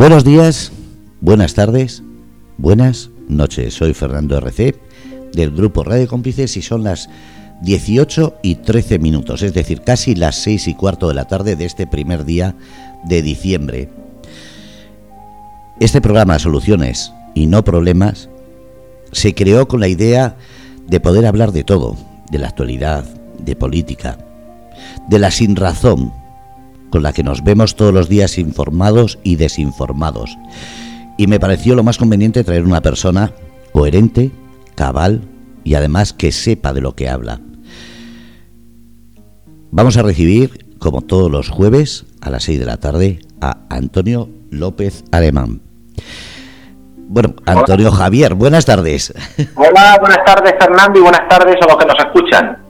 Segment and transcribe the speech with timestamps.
[0.00, 0.72] Buenos días,
[1.20, 2.02] buenas tardes,
[2.56, 3.74] buenas noches.
[3.74, 4.74] Soy Fernando RC
[5.34, 7.10] del grupo Radio Cómplices y son las
[7.60, 11.66] 18 y 13 minutos, es decir, casi las 6 y cuarto de la tarde de
[11.66, 12.56] este primer día
[13.04, 13.90] de diciembre.
[15.80, 18.30] Este programa Soluciones y no Problemas
[19.12, 20.38] se creó con la idea
[20.86, 21.98] de poder hablar de todo,
[22.30, 23.04] de la actualidad,
[23.38, 24.16] de política,
[25.10, 26.19] de la sinrazón
[26.90, 30.36] con la que nos vemos todos los días informados y desinformados.
[31.16, 33.32] Y me pareció lo más conveniente traer una persona
[33.72, 34.30] coherente,
[34.74, 35.22] cabal
[35.64, 37.40] y además que sepa de lo que habla.
[39.70, 44.28] Vamos a recibir, como todos los jueves, a las 6 de la tarde, a Antonio
[44.50, 45.60] López Alemán.
[46.96, 49.12] Bueno, Antonio Javier, buenas tardes.
[49.56, 52.69] Hola, buenas tardes Fernando y buenas tardes a los que nos escuchan.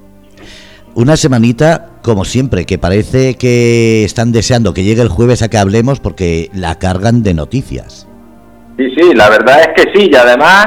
[1.00, 5.56] Una semanita, como siempre, que parece que están deseando que llegue el jueves a que
[5.56, 8.06] hablemos porque la cargan de noticias.
[8.76, 10.66] Sí, sí, la verdad es que sí, y además,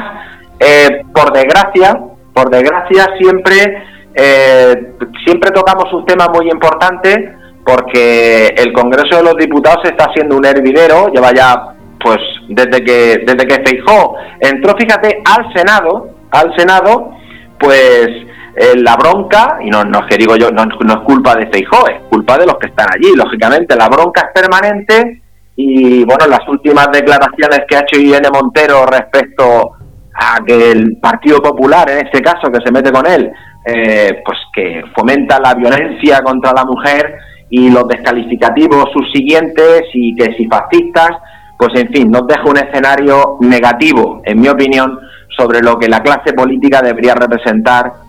[0.60, 2.00] eh, por desgracia,
[2.34, 3.84] por desgracia siempre,
[4.16, 4.94] eh,
[5.24, 10.46] siempre tocamos un tema muy importante porque el Congreso de los Diputados está siendo un
[10.46, 12.18] hervidero, lleva ya, pues,
[12.50, 17.12] desde que desde que Feijó entró, fíjate, al Senado, al Senado,
[17.60, 18.10] pues
[18.56, 21.88] eh, la bronca, y no, no es que digo yo, no, es culpa de Feijó,
[21.88, 23.16] es culpa de los que están allí.
[23.16, 25.22] Lógicamente, la bronca es permanente
[25.56, 29.72] y, bueno, las últimas declaraciones que ha hecho Irene Montero respecto
[30.14, 33.32] a que el Partido Popular, en este caso, que se mete con él,
[33.66, 37.18] eh, pues que fomenta la violencia contra la mujer
[37.50, 41.12] y los descalificativos subsiguientes y que si fascistas,
[41.58, 45.00] pues en fin, nos deja un escenario negativo, en mi opinión,
[45.36, 48.03] sobre lo que la clase política debería representar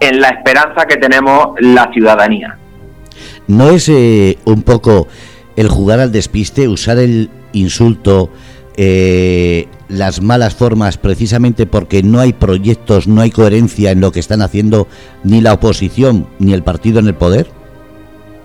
[0.00, 2.56] en la esperanza que tenemos la ciudadanía.
[3.46, 5.06] ¿No es eh, un poco
[5.56, 8.30] el jugar al despiste, usar el insulto,
[8.76, 14.20] eh, las malas formas, precisamente porque no hay proyectos, no hay coherencia en lo que
[14.20, 14.86] están haciendo
[15.22, 17.48] ni la oposición ni el partido en el poder?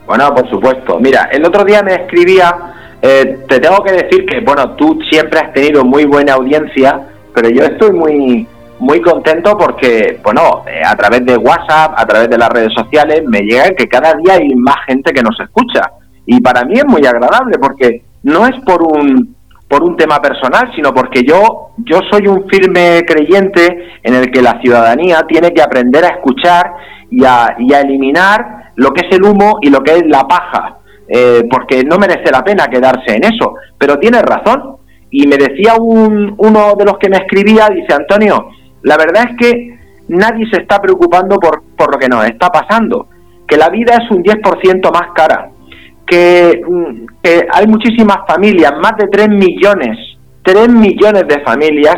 [0.07, 0.99] Bueno, por supuesto.
[0.99, 5.39] Mira, el otro día me escribía, eh, te tengo que decir que, bueno, tú siempre
[5.39, 8.47] has tenido muy buena audiencia, pero yo estoy muy
[8.79, 13.23] muy contento porque, bueno, eh, a través de WhatsApp, a través de las redes sociales,
[13.25, 15.91] me llega que cada día hay más gente que nos escucha.
[16.25, 19.35] Y para mí es muy agradable porque no es por un,
[19.67, 24.41] por un tema personal, sino porque yo, yo soy un firme creyente en el que
[24.41, 26.73] la ciudadanía tiene que aprender a escuchar
[27.09, 30.27] y a, y a eliminar lo que es el humo y lo que es la
[30.27, 30.79] paja.
[31.07, 33.53] Eh, porque no merece la pena quedarse en eso.
[33.77, 34.77] Pero tiene razón.
[35.11, 38.49] Y me decía un, uno de los que me escribía, dice Antonio,
[38.85, 39.79] la verdad es que
[40.09, 43.07] nadie se está preocupando por, por lo que nos está pasando,
[43.47, 49.07] que la vida es un 10% más cara, mm, que, hay muchísimas familias, más de
[49.07, 49.97] 3 millones,
[50.43, 51.95] 3 millones de familias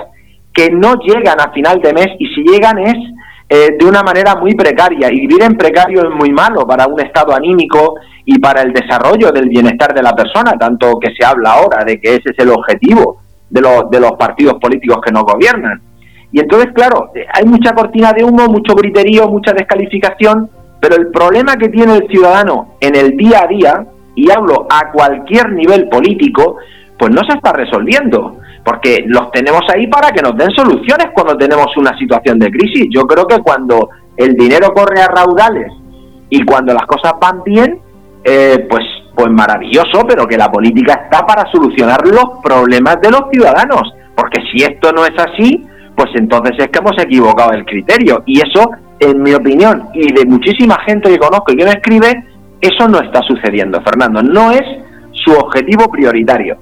[0.53, 2.95] que no llegan a final de mes y si llegan es
[3.49, 6.99] eh, de una manera muy precaria y vivir en precario es muy malo para un
[7.01, 11.51] estado anímico y para el desarrollo del bienestar de la persona, tanto que se habla
[11.51, 13.19] ahora de que ese es el objetivo
[13.49, 15.81] de, los de los partidos políticos que nos gobiernan.
[16.31, 20.49] Y entonces, claro, hay mucha cortina de humo, mucho griterío, mucha descalificación,
[20.79, 24.91] pero el problema que tiene el ciudadano en el día a día, y hablo a
[24.91, 26.57] cualquier nivel político,
[26.97, 31.37] pues no se está resolviendo, porque los tenemos ahí para que nos den soluciones cuando
[31.37, 32.87] tenemos una situación de crisis.
[32.89, 35.71] Yo creo que cuando el dinero corre a raudales
[36.29, 37.79] y cuando las cosas van bien,
[38.23, 38.83] eh, pues,
[39.15, 44.41] pues maravilloso, pero que la política está para solucionar los problemas de los ciudadanos, porque
[44.51, 45.66] si esto no es así,
[45.97, 48.21] pues entonces es que hemos equivocado el criterio.
[48.27, 48.69] Y eso,
[48.99, 52.23] en mi opinión, y de muchísima gente que conozco y que me escribe,
[52.61, 54.21] eso no está sucediendo, Fernando.
[54.21, 54.61] No es
[55.11, 56.59] su objetivo prioritario.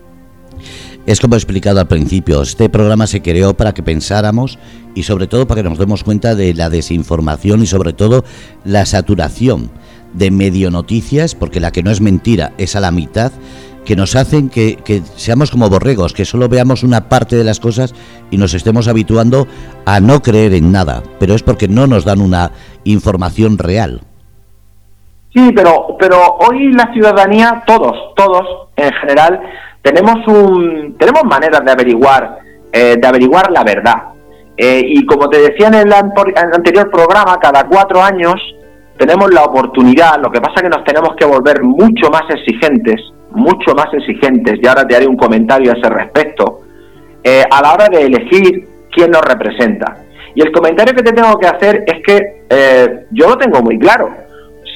[1.06, 4.58] Es como he explicado al principio, este programa se creó para que pensáramos
[4.96, 8.24] y sobre todo para que nos demos cuenta de la desinformación y sobre todo
[8.64, 9.70] la saturación
[10.14, 13.34] de medio noticias, porque la que no es mentira es a la mitad,
[13.86, 14.78] que nos hacen que,
[15.16, 17.94] seamos como borregos, que solo veamos una parte de las cosas
[18.32, 19.48] y nos estemos habituando
[19.86, 22.52] a no creer en nada, pero es porque no nos dan una
[22.84, 24.02] información real.
[25.34, 29.40] Sí, pero, pero hoy la ciudadanía, todos, todos en general,
[29.82, 32.40] tenemos un, tenemos maneras de averiguar,
[32.72, 34.16] eh, de averiguar la verdad.
[34.58, 38.36] Eh, y como te decía en el, anterior programa, cada cuatro años
[38.98, 43.02] tenemos la oportunidad, lo que pasa es que nos tenemos que volver mucho más exigentes
[43.36, 46.62] mucho más exigentes, y ahora te haré un comentario a ese respecto,
[47.24, 49.98] eh, a la hora de elegir quién nos representa.
[50.34, 53.80] Y el comentario que te tengo que hacer es que eh, yo lo tengo muy
[53.80, 54.10] claro.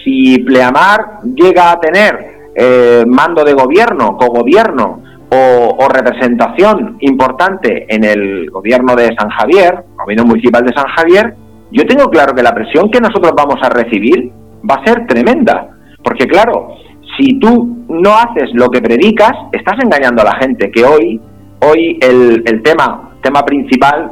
[0.03, 8.49] Si Pleamar llega a tener eh, mando de gobierno, cogobierno, o, representación importante en el
[8.49, 11.35] gobierno de San Javier, gobierno municipal de San Javier,
[11.71, 14.31] yo tengo claro que la presión que nosotros vamos a recibir
[14.69, 15.69] va a ser tremenda.
[16.03, 16.75] Porque claro,
[17.19, 21.19] si tú no haces lo que predicas, estás engañando a la gente, que hoy,
[21.61, 24.11] hoy el, el tema, tema principal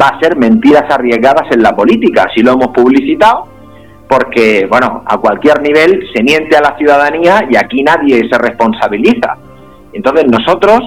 [0.00, 2.26] va a ser mentiras arriesgadas en la política.
[2.30, 3.46] Así lo hemos publicitado,
[4.08, 9.36] porque, bueno, a cualquier nivel se miente a la ciudadanía y aquí nadie se responsabiliza.
[9.92, 10.80] Entonces nosotros,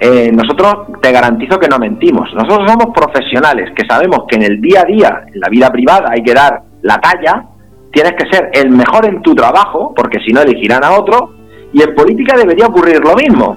[0.00, 2.32] eh, nosotros te garantizo que no mentimos.
[2.34, 6.10] Nosotros somos profesionales que sabemos que en el día a día, en la vida privada,
[6.10, 7.44] hay que dar la talla.
[7.92, 11.34] Tienes que ser el mejor en tu trabajo, porque si no elegirán a otro.
[11.72, 13.56] Y en política debería ocurrir lo mismo.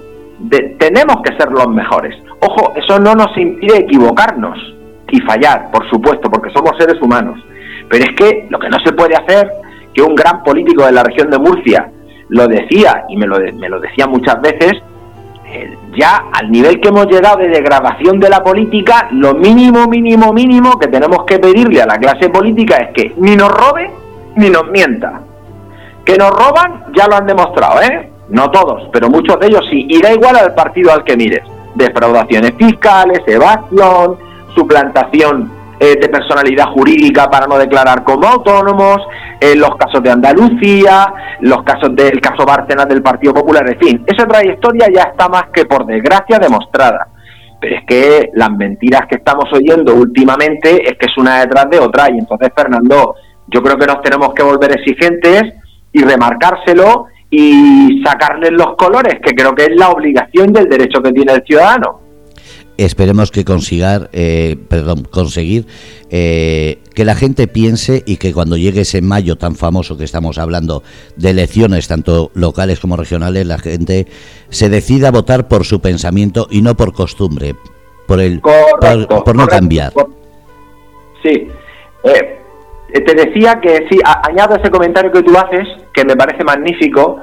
[0.78, 2.16] tenemos que ser los mejores.
[2.40, 4.58] Ojo, eso no nos impide equivocarnos
[5.10, 7.40] y fallar, por supuesto, porque somos seres humanos.
[7.90, 9.50] Pero es que lo que no se puede hacer,
[9.94, 11.92] que un gran político de la región de Murcia
[12.30, 14.74] lo decía y me lo, me lo decía muchas veces,
[15.48, 20.34] eh, ya al nivel que hemos llegado de degradación de la política, lo mínimo, mínimo,
[20.34, 23.90] mínimo que tenemos que pedirle a la clase política es que ni nos robe
[24.36, 25.22] ni nos mienta.
[26.04, 28.12] Que nos roban ya lo han demostrado, ¿eh?
[28.30, 29.86] No todos, pero muchos de ellos sí.
[29.90, 31.44] Y da igual al partido al que mires.
[31.76, 34.18] Defraudaciones fiscales, evasión,
[34.56, 38.98] suplantación eh, de personalidad jurídica para no declarar como autónomos,
[39.42, 44.04] en los casos de Andalucía, los casos del caso Bárcenas del Partido Popular, en fin,
[44.08, 47.08] esa trayectoria ya está más que por desgracia demostrada.
[47.60, 51.80] Pero es que las mentiras que estamos oyendo últimamente es que es una detrás de
[51.80, 53.16] otra y entonces Fernando,
[53.47, 55.44] yo creo que nos tenemos que volver exigentes
[55.92, 61.12] y remarcárselo y sacarles los colores, que creo que es la obligación del derecho que
[61.12, 62.06] tiene el ciudadano
[62.77, 65.65] esperemos que consigar, eh, perdón, conseguir
[66.09, 70.38] eh, que la gente piense y que cuando llegue ese mayo tan famoso que estamos
[70.38, 70.83] hablando
[71.15, 74.07] de elecciones, tanto locales como regionales, la gente
[74.50, 77.56] se decida a votar por su pensamiento y no por costumbre,
[78.07, 79.94] por el por, no cambiar.
[81.24, 81.48] sí.
[82.03, 82.39] Eh,
[83.01, 87.19] te decía que sí, añado ese comentario que tú haces, que me parece magnífico,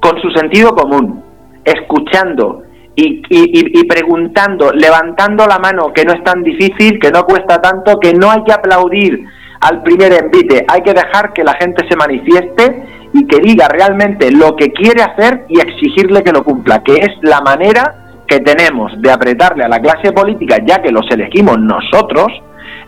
[0.00, 1.22] con su sentido común,
[1.64, 2.62] escuchando
[2.96, 8.12] y, preguntando, levantando la mano, que no es tan difícil, que no cuesta tanto, que
[8.12, 9.24] no hay que aplaudir
[9.60, 14.30] al primer envite, hay que dejar que la gente se manifieste y que diga realmente
[14.30, 18.92] lo que quiere hacer y exigirle que lo cumpla, que es la manera que tenemos
[19.02, 22.28] de apretarle a la clase política, ya que los elegimos nosotros,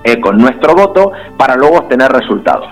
[0.05, 2.69] eh, con nuestro voto, para luego obtener resultados.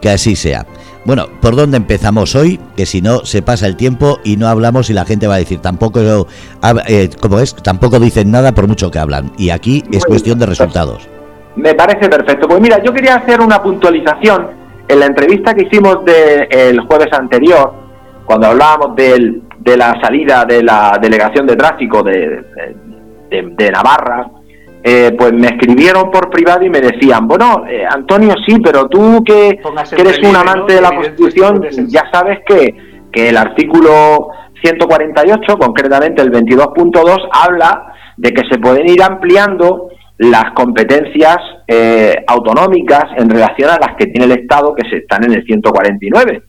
[0.00, 0.66] Que así sea.
[1.04, 2.58] Bueno, ¿por dónde empezamos hoy?
[2.76, 5.38] Que si no, se pasa el tiempo y no hablamos y la gente va a
[5.38, 9.30] decir, tampoco, eh, como es, tampoco dicen nada por mucho que hablan.
[9.36, 11.06] Y aquí es cuestión de resultados.
[11.56, 12.48] Me parece perfecto.
[12.48, 14.48] Pues mira, yo quería hacer una puntualización
[14.88, 17.74] en la entrevista que hicimos de, el jueves anterior,
[18.24, 22.44] cuando hablábamos de la salida de la delegación de tráfico de,
[23.30, 24.26] de Navarra
[24.86, 29.24] eh, pues me escribieron por privado y me decían, bueno, eh, Antonio, sí, pero tú
[29.24, 29.58] que,
[29.96, 32.74] eres un amante de la Constitución, ya sabes que,
[33.10, 34.28] que el artículo
[34.62, 39.88] 148, concretamente el 22.2, habla de que se pueden ir ampliando
[40.18, 45.24] las competencias eh, autonómicas en relación a las que tiene el Estado que se están
[45.24, 46.42] en el 149.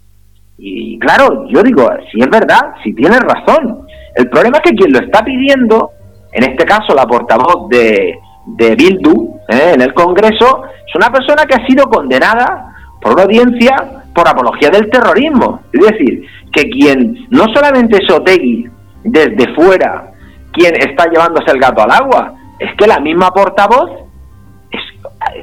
[0.58, 3.88] Y claro, yo digo, si es verdad, si tienes razón.
[4.14, 5.92] El problema es que quien lo está pidiendo,
[6.34, 9.72] en este caso la portavoz de, de Bildu ¿eh?
[9.74, 14.70] en el Congreso es una persona que ha sido condenada por una audiencia por apología
[14.70, 15.62] del terrorismo.
[15.74, 18.70] Es decir, que quien no solamente es Otegui
[19.04, 20.12] desde fuera
[20.52, 23.92] quien está llevándose el gato al agua, es que la misma portavoz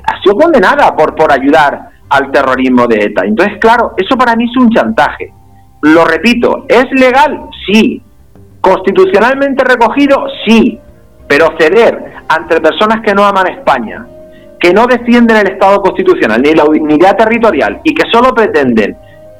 [0.05, 3.23] ha sido condenada por, por ayudar al terrorismo de ETA.
[3.27, 5.33] Entonces, claro, eso para mí es un chantaje.
[5.83, 7.49] Lo repito, ¿es legal?
[7.67, 8.03] Sí.
[8.61, 10.25] ¿Constitucionalmente recogido?
[10.47, 10.79] Sí.
[11.29, 14.07] Pero ceder ante personas que no aman España,
[14.59, 18.97] que no defienden el Estado constitucional ni la unidad territorial y que solo pretenden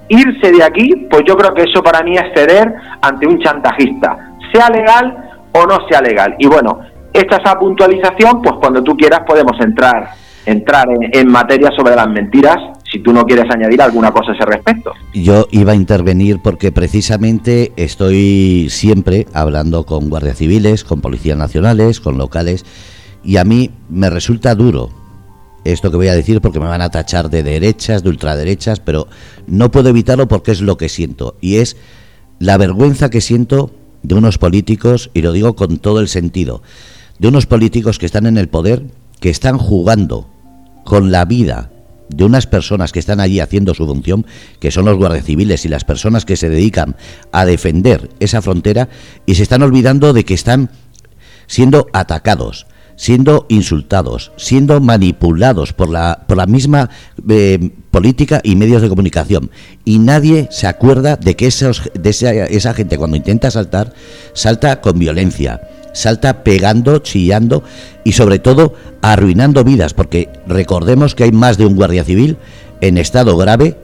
[0.09, 4.35] irse de aquí, pues yo creo que eso para mí es ceder ante un chantajista,
[4.53, 6.35] sea legal o no sea legal.
[6.39, 6.81] Y bueno,
[7.13, 10.11] esta esa puntualización, pues cuando tú quieras podemos entrar
[10.47, 12.57] entrar en, materia sobre las mentiras
[12.93, 14.93] si tú no quieres añadir alguna cosa a ese respecto.
[15.15, 22.01] Yo iba a intervenir porque precisamente estoy siempre hablando con guardias civiles, con policías nacionales,
[22.01, 22.67] con locales,
[23.25, 24.91] y a mí me resulta duro
[25.65, 29.07] esto que voy a decir porque me van a tachar de derechas, de ultraderechas, pero
[29.47, 31.77] no puedo evitarlo porque es lo que siento, y es
[32.41, 33.71] la vergüenza que siento
[34.03, 36.63] de unos políticos, y lo digo con todo el sentido,
[37.19, 38.83] de unos políticos que están en el poder,
[39.21, 40.27] que están jugando
[40.85, 41.72] con la vida
[42.15, 44.27] de unas personas que están allí haciendo su función,
[44.61, 46.97] que son los guardias civiles y las personas que se dedican
[47.33, 48.89] a defender esa frontera,
[49.27, 50.71] y se están olvidando de que están
[51.47, 52.67] siendo atacados,
[52.97, 56.91] siendo insultados, siendo manipulados por la, por la misma
[57.29, 59.51] eh, política y medios de comunicación.
[59.85, 63.93] Y nadie se acuerda de que esos, de esa, esa gente cuando intenta saltar,
[64.35, 65.61] salta con violencia,
[65.93, 67.63] salta pegando, chillando
[68.05, 72.37] y sobre todo arruinando vidas, porque recordemos que hay más de un guardia civil
[72.81, 73.77] en estado grave,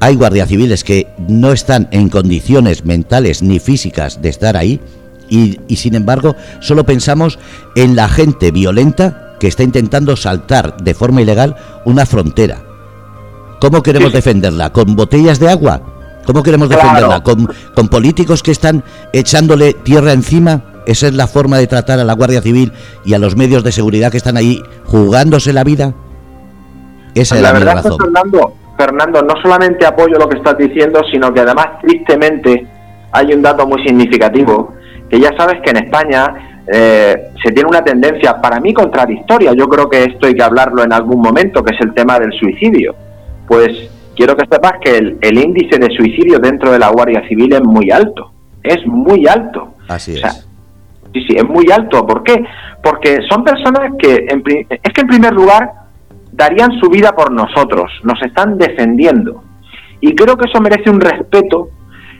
[0.00, 4.80] hay guardias civiles que no están en condiciones mentales ni físicas de estar ahí,
[5.28, 7.38] y, sin embargo solo pensamos
[7.76, 12.62] en la gente violenta que está intentando saltar de forma ilegal una frontera.
[13.60, 14.72] ¿Cómo queremos defenderla?
[14.72, 15.82] ¿Con botellas de agua?
[16.26, 17.22] ¿Cómo queremos defenderla?
[17.22, 20.79] ¿Con, ¿Con políticos que están echándole tierra encima?
[20.90, 22.72] ¿Esa es la forma de tratar a la Guardia Civil
[23.04, 25.94] y a los medios de seguridad que están ahí jugándose la vida?
[27.14, 27.96] Esa es la, verdad razón.
[27.96, 32.66] Fernando, Fernando, no solamente apoyo lo que estás diciendo, sino que además, tristemente,
[33.12, 34.74] hay un dato muy significativo
[35.08, 39.52] que ya sabes que en España eh, se tiene una tendencia, para mí, contradictoria.
[39.54, 42.32] Yo creo que esto hay que hablarlo en algún momento, que es el tema del
[42.32, 42.96] suicidio.
[43.46, 47.62] Pues quiero que sepas que el, índice de suicidio dentro de la Guardia Civil es
[47.62, 48.32] muy alto.
[48.64, 49.74] Es muy alto.
[49.88, 50.49] Así es.
[51.12, 52.06] Sí, sí, es muy alto.
[52.06, 52.42] ¿Por qué?
[52.82, 54.26] Porque son personas que,
[54.68, 55.80] es que en primer lugar,
[56.32, 59.42] darían su vida por nosotros, nos están defendiendo.
[60.00, 61.68] Y creo que eso merece un respeto,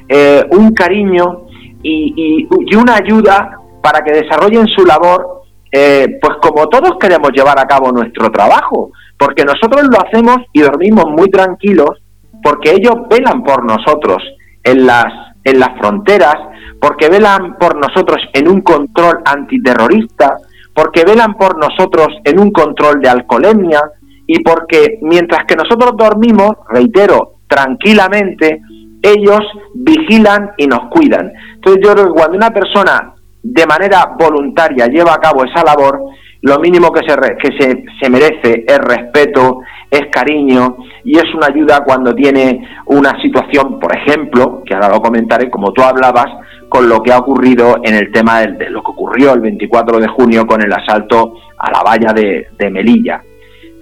[0.09, 1.47] eh, un cariño
[1.83, 5.43] y, una ayuda para que desarrollen su labor,
[5.73, 10.61] eh, pues como todos queremos llevar a cabo nuestro trabajo, porque nosotros lo hacemos y
[10.61, 12.03] dormimos muy tranquilos,
[12.43, 14.23] porque ellos velan por nosotros
[14.65, 15.07] en las,
[15.45, 16.37] en las fronteras,
[16.81, 20.37] porque velan por nosotros en un control antiterrorista,
[20.75, 23.83] porque velan por nosotros en un control de alcoholemia
[24.27, 28.63] y porque mientras que nosotros dormimos, reitero, tranquilamente,
[29.03, 29.41] ellos
[29.75, 31.33] vigilan y nos cuidan.
[31.55, 36.01] Entonces yo creo que cuando una persona de manera voluntaria lleva a cabo esa labor,
[36.43, 39.61] lo mínimo que se, que se, se, merece es respeto,
[39.91, 45.03] es cariño y es una ayuda cuando tiene una situación, por ejemplo, que ahora lo
[45.03, 46.27] comentaré, como tú hablabas,
[46.71, 50.07] con lo que ha ocurrido en el tema de, lo que ocurrió el 24 de
[50.07, 53.21] junio con el asalto a la valla de, Melilla.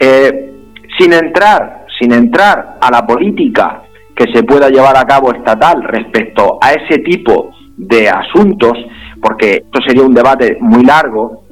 [0.01, 0.55] Eh,
[0.99, 3.83] sin entrar, sin entrar a la política
[4.17, 8.73] que se pueda llevar a cabo estatal respecto a ese tipo de asuntos,
[9.21, 11.45] porque esto sería un debate muy largo,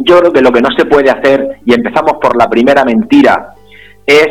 [0.00, 3.54] yo creo que lo que no se puede hacer, y empezamos por la primera mentira,
[4.04, 4.28] es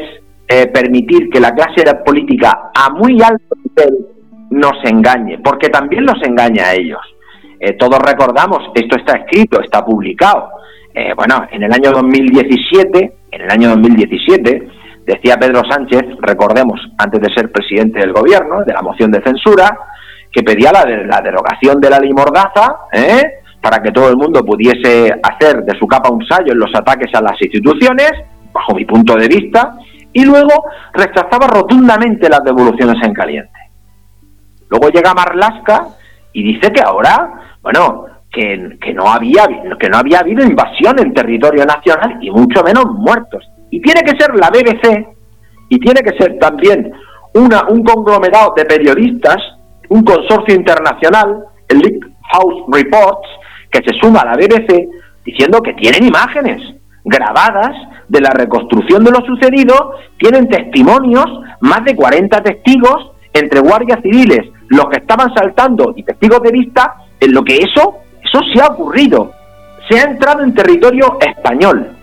[0.49, 4.14] eh, permitir que la clase política a muy alto nivel
[4.49, 7.01] nos engañe, porque también nos engaña a ellos.
[7.59, 10.49] Eh, todos recordamos, esto está escrito, está publicado.
[10.93, 14.69] Eh, bueno, en el año 2017, en el año 2017,
[15.05, 19.77] Decía Pedro Sánchez, recordemos, antes de ser presidente del gobierno, de la moción de censura,
[20.31, 22.09] que pedía la, la derogación de la ley
[22.91, 23.23] ¿eh?
[23.61, 27.13] para que todo el mundo pudiese hacer de su capa un sallo en los ataques
[27.13, 28.11] a las instituciones,
[28.51, 29.77] bajo mi punto de vista,
[30.11, 33.59] y luego rechazaba rotundamente las devoluciones en caliente.
[34.69, 35.87] Luego llega Marlasca
[36.33, 39.47] y dice que ahora, bueno, que, no había,
[39.79, 43.43] que no había habido invasión en territorio nacional y mucho menos muertos.
[43.71, 45.07] Y tiene que ser la BBC
[45.69, 46.91] y tiene que ser también
[47.33, 49.37] un conglomerado de periodistas,
[49.89, 53.27] un consorcio internacional, el Leak House Reports,
[53.71, 54.87] que se suma a la BBC
[55.25, 56.61] diciendo que tienen imágenes
[57.03, 57.75] grabadas
[58.07, 61.25] de la reconstrucción de lo sucedido, tienen testimonios,
[61.61, 66.95] más de 40 testigos entre guardias civiles, los que estaban saltando y testigos de vista,
[67.19, 69.31] en lo que eso, eso se ha ocurrido.
[69.89, 71.95] Se ha entrado en territorio español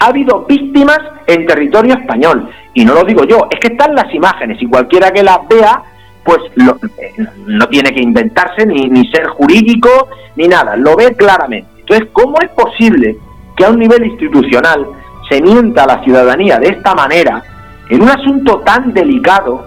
[0.00, 2.50] ha habido víctimas en territorio español.
[2.74, 5.82] Y no lo digo yo, es que están las imágenes y cualquiera que las vea,
[6.24, 6.38] pues
[6.98, 7.12] eh,
[7.46, 11.68] no tiene que inventarse ni, ni ser jurídico ni nada, lo ve claramente.
[11.80, 13.16] Entonces, ¿cómo es posible
[13.56, 14.86] que a un nivel institucional
[15.28, 17.42] se mienta a la ciudadanía de esta manera
[17.88, 19.64] en un asunto tan delicado,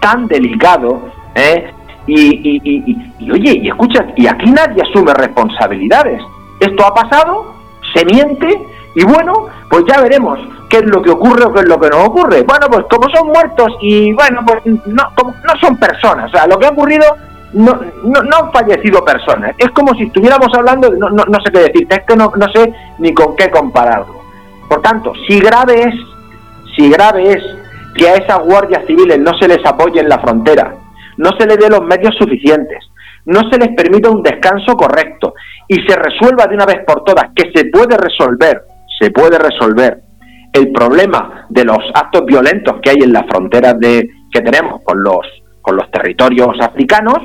[0.00, 1.70] tan delicado, eh?
[2.06, 6.22] Y, y, y, oye, y escucha, y aquí nadie asume responsabilidades.
[6.60, 7.54] Esto ha pasado,
[7.94, 8.48] se miente
[8.94, 10.38] y bueno, pues ya veremos
[10.70, 12.42] qué es lo que ocurre o qué es lo que no ocurre.
[12.42, 16.32] Bueno, pues como son muertos y bueno, pues no, no son personas.
[16.32, 17.04] O sea, lo que ha ocurrido
[17.52, 19.54] no, no, no, han fallecido personas.
[19.58, 22.48] Es como si estuviéramos hablando, no, no, no sé qué decirte, es que no, no
[22.52, 24.20] sé ni con qué compararlo.
[24.68, 25.94] Por tanto, si grave es,
[26.74, 27.44] si grave es
[27.94, 30.74] que a esas guardias civiles no se les apoye en la frontera,
[31.16, 32.84] no se les dé los medios suficientes,
[33.26, 35.34] no se les permita un descanso correcto
[35.68, 38.62] y se resuelva de una vez por todas, que se puede resolver
[38.98, 40.02] se puede resolver
[40.52, 45.02] el problema de los actos violentos que hay en las fronteras de, que tenemos con
[45.02, 45.20] los,
[45.60, 47.18] con los territorios africanos,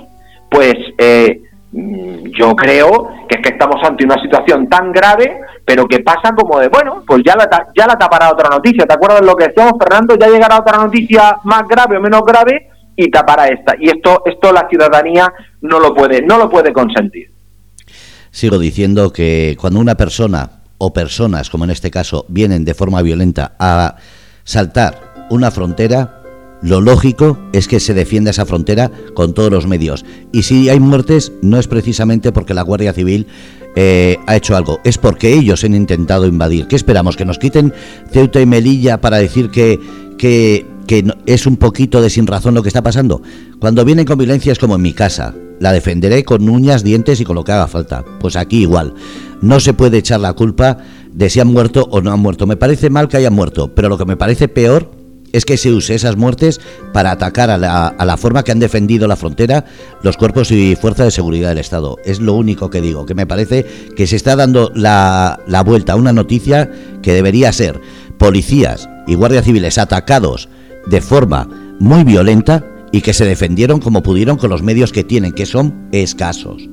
[0.50, 5.86] pues eh, mm, yo creo que es que estamos ante una situación tan grave, pero
[5.86, 8.86] que pasa como de, bueno, pues ya la, ya la tapará otra noticia.
[8.86, 10.15] ¿Te acuerdas de lo que decíamos, Fernando?
[10.19, 13.75] Ya llegará otra noticia más grave o menos grave y tapará esta.
[13.79, 15.31] Y esto, esto la ciudadanía
[15.62, 17.31] no lo puede, no lo puede consentir.
[18.31, 23.01] Sigo diciendo que cuando una persona o personas, como en este caso, vienen de forma
[23.01, 23.98] violenta a
[24.43, 26.21] saltar una frontera,
[26.62, 30.05] lo lógico es que se defienda esa frontera con todos los medios.
[30.31, 33.27] Y si hay muertes, no es precisamente porque la Guardia Civil
[33.75, 36.67] eh, ha hecho algo, es porque ellos han intentado invadir.
[36.67, 37.15] ¿Qué esperamos?
[37.15, 37.74] ¿Que nos quiten
[38.12, 39.79] Ceuta y Melilla para decir que,
[40.17, 43.21] que, que es un poquito de sin razón lo que está pasando?
[43.59, 45.33] Cuando vienen con violencia es como en mi casa.
[45.59, 48.03] La defenderé con uñas, dientes y con lo que haga falta.
[48.19, 48.93] Pues aquí igual.
[49.41, 50.77] No se puede echar la culpa
[51.13, 52.47] de si han muerto o no han muerto.
[52.47, 54.89] Me parece mal que hayan muerto, pero lo que me parece peor
[55.31, 56.59] es que se use esas muertes
[56.93, 59.65] para atacar a la, a la, forma que han defendido la frontera
[60.01, 61.97] los cuerpos y fuerzas de seguridad del Estado.
[62.05, 65.93] Es lo único que digo, que me parece que se está dando la, la vuelta
[65.93, 66.69] a una noticia
[67.01, 67.79] que debería ser
[68.17, 70.50] policías y guardias civiles atacados
[70.88, 71.47] de forma
[71.79, 75.89] muy violenta y que se defendieron como pudieron con los medios que tienen, que son
[75.91, 76.69] escasos.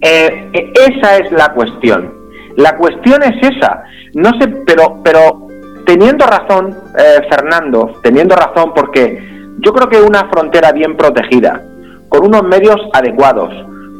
[0.00, 0.50] Eh,
[0.88, 2.12] esa es la cuestión.
[2.56, 3.84] La cuestión es esa.
[4.14, 5.46] No sé, pero, pero
[5.86, 9.22] teniendo razón, eh, Fernando, teniendo razón, porque
[9.58, 11.62] yo creo que una frontera bien protegida,
[12.08, 13.52] con unos medios adecuados,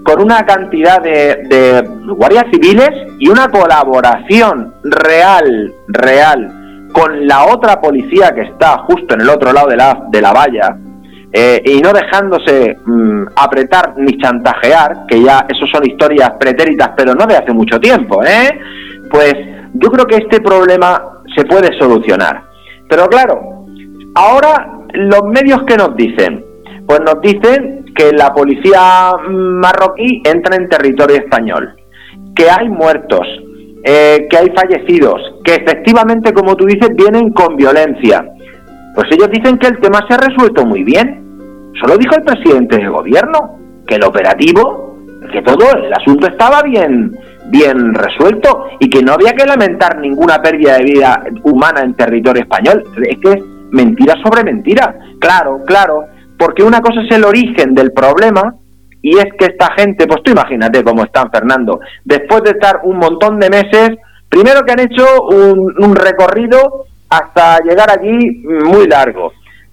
[0.04, 6.59] con una cantidad de guardias civiles y una colaboración real, real,
[6.92, 10.32] con la otra policía que está justo en el otro lado de la, de la
[10.32, 10.76] valla,
[11.32, 17.14] eh, y no dejándose mmm, apretar ni chantajear, que ya eso son historias pretéritas, pero
[17.14, 18.50] no de hace mucho tiempo, ¿eh?
[19.10, 19.34] Pues
[19.74, 21.00] yo creo que este problema
[21.36, 22.42] se puede solucionar.
[22.88, 23.66] Pero claro,
[24.16, 26.44] ahora los medios que nos dicen,
[26.86, 31.76] pues nos dicen que la policía marroquí entra en territorio español,
[32.34, 33.26] que hay muertos,
[33.84, 38.26] eh, que hay fallecidos, que efectivamente, como tú dices, vienen con violencia.
[38.94, 41.72] Pues ellos dicen que el tema se ha resuelto muy bien.
[41.80, 44.96] Solo dijo el presidente del gobierno que el operativo,
[45.32, 47.16] que todo el asunto estaba bien,
[47.50, 52.42] bien resuelto y que no había que lamentar ninguna pérdida de vida humana en territorio
[52.42, 52.84] español.
[53.02, 54.94] Es que es mentira sobre mentira.
[55.18, 56.04] Claro, claro,
[56.38, 58.54] porque una cosa es el origen del problema
[59.02, 62.98] y es que esta gente, pues tú imagínate cómo están, Fernando, después de estar un
[62.98, 63.90] montón de meses,
[64.28, 69.32] primero que han hecho un, recorrido hasta llegar allí muy largo.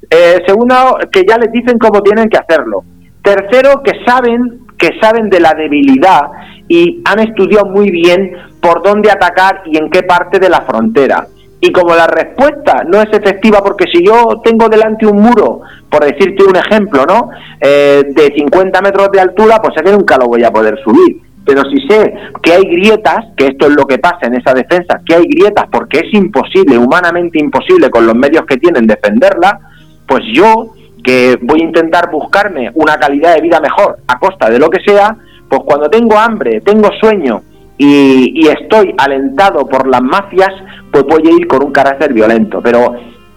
[0.09, 2.83] Eh, segundo, que ya les dicen cómo tienen que hacerlo.
[3.21, 6.21] Tercero, que saben que saben de la debilidad
[6.67, 11.27] y han estudiado muy bien por dónde atacar y en qué parte de la frontera.
[11.59, 16.05] Y como la respuesta no es efectiva, porque si yo tengo delante un muro, por
[16.05, 17.29] decirte un ejemplo, ¿no?
[17.59, 21.21] Eh, de 50 metros de altura, pues sé que nunca lo voy a poder subir.
[21.43, 24.99] Pero si sé que hay grietas, que esto es lo que pasa en esa defensa,
[25.03, 29.59] que hay grietas porque es imposible, humanamente imposible con los medios que tienen defenderla,
[30.05, 34.59] pues yo que voy a intentar buscarme una calidad de vida mejor a costa de
[34.59, 35.15] lo que sea,
[35.49, 37.41] pues cuando tengo hambre, tengo sueño
[37.77, 40.51] y, estoy alentado por las mafias,
[40.91, 42.59] pues voy a ir con un carácter violento.
[42.61, 42.95] Pero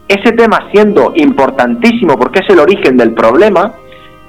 [0.08, 3.74] ese tema siendo importantísimo porque es el origen del problema,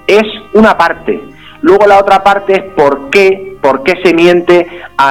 [0.06, 1.21] es una parte.
[1.62, 4.67] Luego la otra parte es por qué, por qué se miente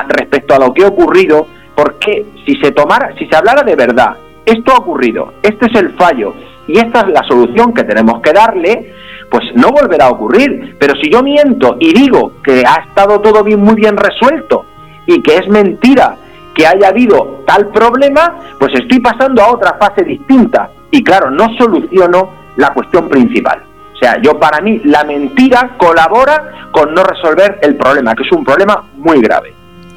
[0.09, 4.17] respecto a lo que ha ocurrido, porque si se tomara, si se hablara de verdad,
[4.45, 6.35] esto ha ocurrido, este es el fallo,
[6.67, 8.93] y esta es la solución que tenemos que darle,
[9.31, 10.77] pues no volverá a ocurrir.
[10.79, 14.67] Pero si yo miento y digo que ha estado todo bien, muy bien resuelto
[15.07, 16.17] y que es mentira
[16.55, 20.71] que haya habido tal problema, pues estoy pasando a otra fase distinta.
[20.91, 23.63] Y claro, no soluciono la cuestión principal.
[23.95, 28.33] O sea, yo para mí la mentira colabora con no resolver el problema, que es
[28.33, 29.55] un problema muy grave.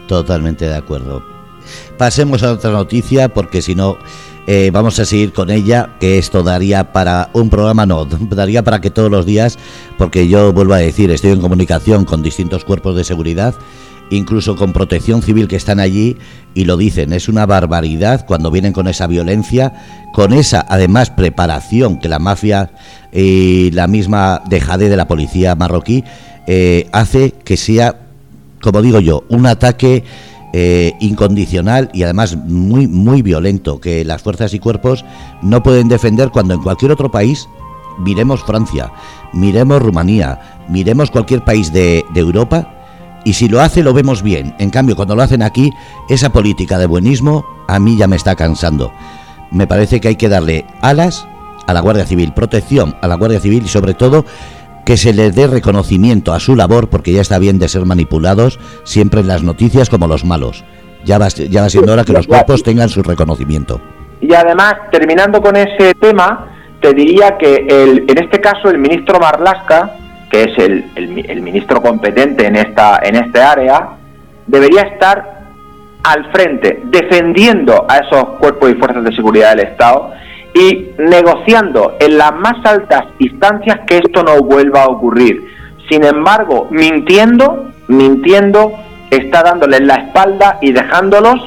[0.07, 1.23] Totalmente de acuerdo.
[1.97, 3.97] Pasemos a otra noticia porque si no
[4.45, 8.81] eh, vamos a seguir con ella, que esto daría para un programa, no, daría para
[8.81, 9.57] que todos los días,
[9.97, 13.55] porque yo vuelvo a decir, estoy en comunicación con distintos cuerpos de seguridad,
[14.09, 16.17] incluso con protección civil que están allí
[16.53, 19.73] y lo dicen, es una barbaridad cuando vienen con esa violencia,
[20.13, 22.71] con esa además preparación que la mafia
[23.11, 26.03] y la misma dejade de la policía marroquí
[26.47, 28.01] eh, hace que sea,
[28.61, 30.03] como digo yo, un ataque
[30.53, 35.03] eh, incondicional y además muy, muy violento que las fuerzas y cuerpos
[35.41, 37.49] no pueden defender cuando en cualquier otro país,
[37.97, 38.91] miremos Francia,
[39.33, 42.69] miremos Rumanía, miremos cualquier país de, de Europa,
[43.25, 44.53] y si lo hace lo vemos bien.
[44.59, 45.71] En cambio, cuando lo hacen aquí,
[46.09, 48.91] esa política de buenismo a mí ya me está cansando.
[49.51, 51.25] me parece que hay que darle alas
[51.67, 54.25] a la Guardia Civil, protección a la Guardia Civil y sobre todo
[54.85, 58.59] que se les dé reconocimiento a su labor porque ya está bien de ser manipulados
[58.83, 60.63] siempre en las noticias como los malos.
[61.05, 63.81] Ya va, ya va siendo hora que los cuerpos tengan su reconocimiento.
[64.21, 66.47] Y además, terminando con ese tema,
[66.81, 69.95] te diría que el, en este caso el ministro Marlasca,
[70.29, 73.89] que es el, el, ministro competente en esta, en este área,
[74.47, 75.43] debería estar
[76.03, 80.13] al frente, defendiendo a esos cuerpos y fuerzas de seguridad del Estado
[80.53, 85.41] y negociando en las más altas instancias que esto no vuelva a ocurrir.
[85.89, 88.71] Sin embargo, mintiendo, mintiendo,
[89.09, 91.39] está dándoles la espalda y dejándolos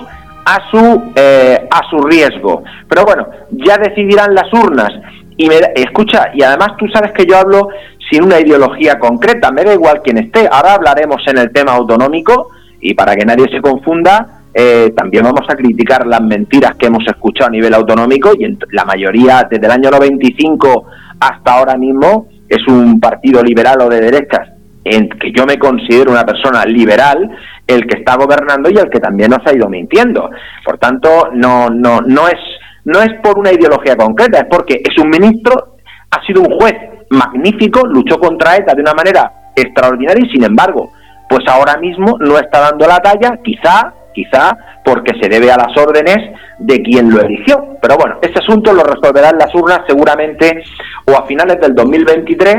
[0.45, 2.63] a su eh, a su riesgo.
[2.89, 4.91] Pero bueno, ya decidirán las urnas.
[5.37, 7.69] Y me, escucha, y además tú sabes que yo hablo
[8.11, 10.49] sin una ideología concreta, me da igual quien esté.
[10.51, 15.45] Ahora hablaremos en el tema autonómico y para que nadie se confunda, eh, también vamos
[15.51, 19.67] a criticar las mentiras que hemos escuchado a nivel autonómico y en la mayoría desde
[19.67, 20.87] el año 95
[21.21, 24.49] hasta ahora mismo es un partido liberal o de derechas
[24.83, 27.29] en que yo me considero una persona liberal
[27.67, 30.31] el que está gobernando y el que también nos ha ido mintiendo.
[30.65, 32.41] Por tanto, no no no es
[32.87, 35.77] no es por una ideología concreta, es porque es un ministro,
[36.11, 36.77] ha sido un juez
[37.11, 40.93] magnífico, luchó contra ETA de una manera extraordinaria y sin embargo,
[41.29, 45.77] pues ahora mismo no está dando la talla, quizá quizá porque se debe a las
[45.77, 46.17] órdenes
[46.59, 47.77] de quien lo eligió.
[47.83, 50.65] Pero bueno, ese asunto lo resolverán las urnas seguramente
[51.05, 52.57] o a finales del 2023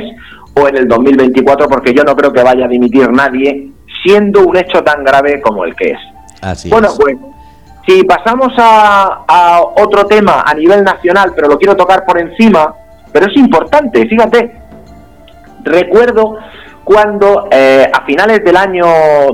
[0.54, 3.72] o en el 2024, porque yo no creo que vaya a dimitir nadie,
[4.04, 6.00] siendo un hecho tan grave como el que es.
[6.42, 7.18] Así bueno, pues
[7.88, 12.74] si pasamos a, a otro tema a nivel nacional, pero lo quiero tocar por encima,
[13.12, 14.52] pero es importante, fíjate,
[15.64, 16.38] recuerdo
[16.88, 18.86] cuando eh, a finales del año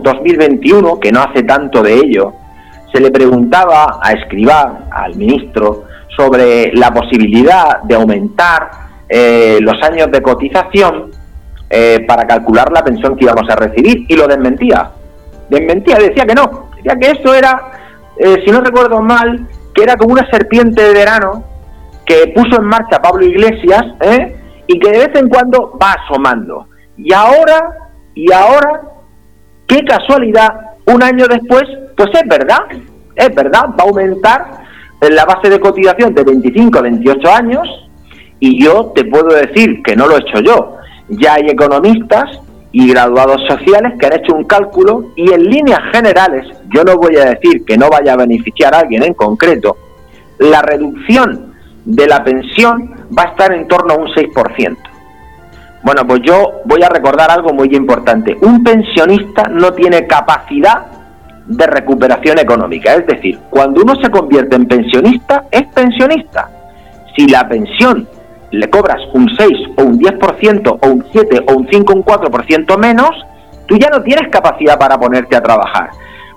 [0.01, 2.33] 2021, que no hace tanto de ello,
[2.91, 5.83] se le preguntaba a Escribá, al ministro,
[6.17, 8.71] sobre la posibilidad de aumentar
[9.07, 11.11] eh, los años de cotización
[11.69, 14.89] eh, para calcular la pensión que íbamos a recibir y lo desmentía.
[15.47, 17.71] Desmentía, decía que no, decía que eso era,
[18.43, 21.43] si no recuerdo mal, que era como una serpiente de verano
[22.03, 23.83] que puso en marcha Pablo Iglesias
[24.65, 26.65] y que de vez en cuando va asomando.
[26.97, 28.81] Y ahora, y ahora,
[29.67, 30.49] qué casualidad,
[30.85, 31.63] un año después,
[31.95, 32.59] pues es verdad,
[33.15, 34.63] es verdad, va a aumentar
[35.01, 37.67] la base de cotización de 25 a 28 años
[38.39, 40.77] y yo te puedo decir que no lo he hecho yo.
[41.09, 42.39] Ya hay economistas
[42.71, 47.15] y graduados sociales que han hecho un cálculo y en líneas generales, yo no voy
[47.17, 49.77] a decir que no vaya a beneficiar a alguien en concreto,
[50.39, 51.53] la reducción
[51.85, 54.77] de la pensión va a estar en torno a un 6%.
[55.83, 58.37] Bueno, pues yo voy a recordar algo muy importante.
[58.41, 60.85] Un pensionista no tiene capacidad
[61.45, 62.93] de recuperación económica.
[62.93, 66.49] Es decir, cuando uno se convierte en pensionista, es pensionista.
[67.15, 68.07] Si la pensión
[68.51, 72.05] le cobras un 6 o un 10% o un 7 o un 5 o un
[72.05, 73.11] 4% menos,
[73.65, 75.89] tú ya no tienes capacidad para ponerte a trabajar.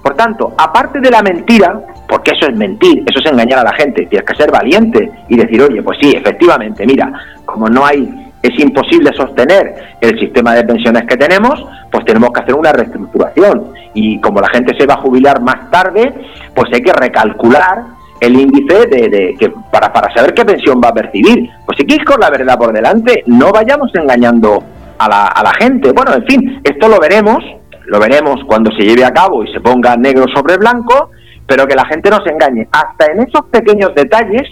[0.02, 3.72] Por tanto, aparte de la mentira, porque eso es mentir, eso es engañar a la
[3.74, 7.12] gente, tienes que ser valiente y decir, oye, pues sí, efectivamente, mira,
[7.44, 12.42] como no hay es imposible sostener el sistema de pensiones que tenemos, pues tenemos que
[12.42, 13.72] hacer una reestructuración.
[13.94, 16.12] Y como la gente se va a jubilar más tarde,
[16.54, 17.84] pues hay que recalcular
[18.20, 21.48] el índice de, que para, para saber qué pensión va a percibir.
[21.64, 24.62] Pues si quieres con la verdad por delante, no vayamos engañando
[24.98, 25.92] a la, a la gente.
[25.92, 27.38] Bueno, en fin, esto lo veremos,
[27.86, 31.10] lo veremos cuando se lleve a cabo y se ponga negro sobre blanco,
[31.46, 32.68] pero que la gente no se engañe.
[32.72, 34.48] Hasta en esos pequeños detalles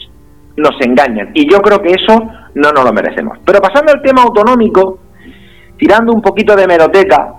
[0.56, 1.30] nos engañan.
[1.34, 2.22] Y yo creo que eso
[2.54, 3.38] no nos lo merecemos.
[3.44, 4.98] Pero pasando al tema autonómico,
[5.76, 7.34] tirando un poquito de meroteca,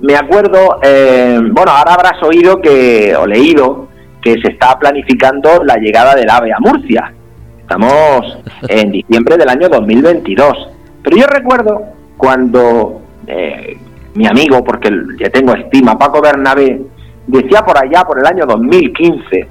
[0.00, 3.88] me acuerdo, eh, bueno, ahora habrás oído que, o leído,
[4.22, 7.12] que se está planificando la llegada del AVE a Murcia.
[7.60, 10.68] Estamos en diciembre del año 2022.
[11.02, 11.82] Pero yo recuerdo
[12.16, 13.76] cuando eh,
[14.14, 16.80] mi amigo, porque ya tengo estima, Paco Bernabé,
[17.26, 19.48] decía por allá, por el año 2015,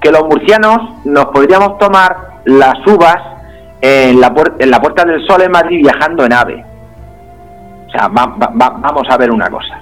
[0.00, 3.37] que los murcianos nos podríamos tomar las uvas
[3.80, 6.64] en la, en la Puerta del Sol en Madrid viajando en AVE.
[7.86, 9.80] O sea, vamos a ver una cosa.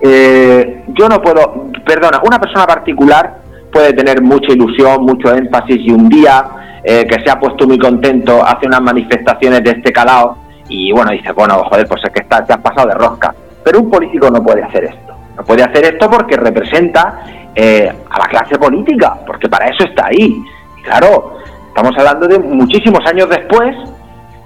[0.00, 3.38] Eh, yo no puedo, perdona, una persona particular
[3.72, 6.44] puede tener mucha ilusión, mucho énfasis y un día
[6.84, 10.36] eh, que se ha puesto muy contento hace unas manifestaciones de este calado
[10.68, 13.34] y bueno, dice, bueno, joder, pues es que está, te has pasado de rosca.
[13.64, 15.14] Pero un político no puede hacer esto.
[15.36, 20.06] No puede hacer esto porque representa eh, a la clase política, porque para eso está
[20.06, 20.42] ahí.
[20.78, 21.35] Y claro,
[21.76, 23.76] estamos hablando de muchísimos años después.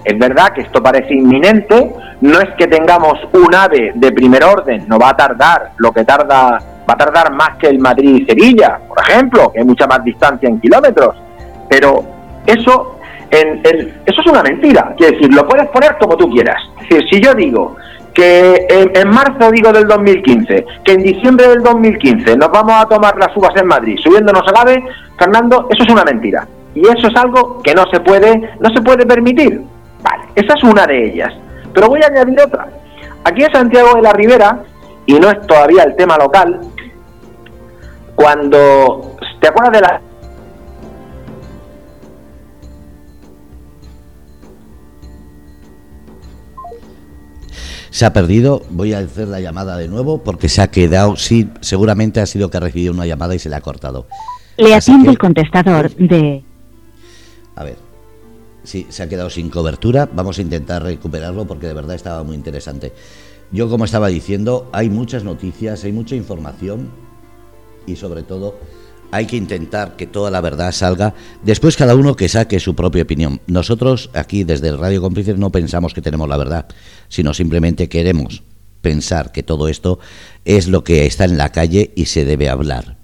[0.05, 4.85] Es verdad que esto parece inminente, no es que tengamos un ave de primer orden,
[4.89, 8.99] no va a tardar lo que tarda, va a tardar más que el Madrid-Sevilla, por
[9.07, 11.17] ejemplo, que hay mucha más distancia en kilómetros.
[11.69, 12.03] Pero
[12.47, 12.99] eso,
[13.31, 13.61] en,
[14.07, 14.95] eso es una mentira.
[14.97, 16.57] Quiero decir, lo puedes poner como tú quieras.
[16.89, 17.77] Si yo digo
[18.13, 23.17] que en, marzo digo del 2015, que en diciembre del 2015 nos vamos a tomar
[23.19, 24.83] las uvas en Madrid, subiéndonos a AVE,
[25.17, 26.45] Fernando, eso es una mentira.
[26.75, 29.63] Y eso es algo que no se puede, no se puede permitir.
[30.03, 31.33] Vale, esa es una de ellas.
[31.75, 32.69] Pero voy a añadir otra.
[33.25, 34.63] Aquí en Santiago de la Ribera,
[35.07, 36.61] y no es todavía el tema local,
[38.15, 40.01] cuando te acuerdas de la
[48.01, 48.63] se ha perdido.
[48.71, 51.17] Voy a hacer la llamada de nuevo porque se ha quedado.
[51.17, 54.07] Sí, seguramente ha sido que ha recibido una llamada y se le ha cortado.
[54.57, 56.43] Le atiende el contestador de.
[57.61, 57.77] A ver.
[58.65, 60.09] Sí, se ha quedado sin cobertura.
[60.11, 62.95] Vamos a intentar recuperarlo porque de verdad estaba muy interesante.
[63.53, 66.91] Yo, como estaba diciendo, hay muchas noticias, hay mucha información
[67.87, 68.57] y sobre todo
[69.11, 71.13] hay que intentar que toda la verdad salga.
[71.43, 73.43] Después cada uno que saque su propia opinión.
[73.47, 76.67] Nosotros aquí desde Radio Cómplices no pensamos que tenemos la verdad,
[77.09, 78.43] sino simplemente queremos
[78.81, 79.99] pensar que todo esto
[80.47, 82.97] es lo que está en la calle y se debe hablar.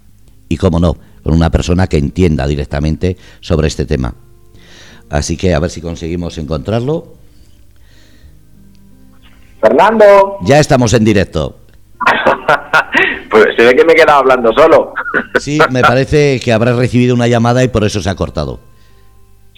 [0.49, 4.14] Y cómo no, con una persona que entienda directamente sobre este tema.
[5.11, 7.14] Así que a ver si conseguimos encontrarlo.
[9.61, 10.38] Fernando.
[10.42, 11.59] Ya estamos en directo.
[13.31, 14.95] pues se ve que me he quedado hablando solo.
[15.40, 18.61] sí, me parece que habrás recibido una llamada y por eso se ha cortado.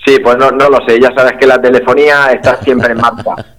[0.06, 3.30] Sí, pues no, no lo sé, ya sabes que la telefonía está siempre en marcha.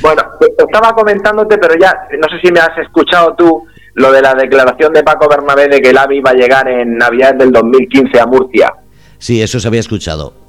[0.00, 0.22] Bueno,
[0.56, 4.92] estaba comentándote, pero ya no sé si me has escuchado tú lo de la declaración
[4.92, 8.26] de Paco Bernabé de que el AVI iba a llegar en Navidad del 2015 a
[8.26, 8.72] Murcia.
[9.18, 10.43] Sí, eso se había escuchado.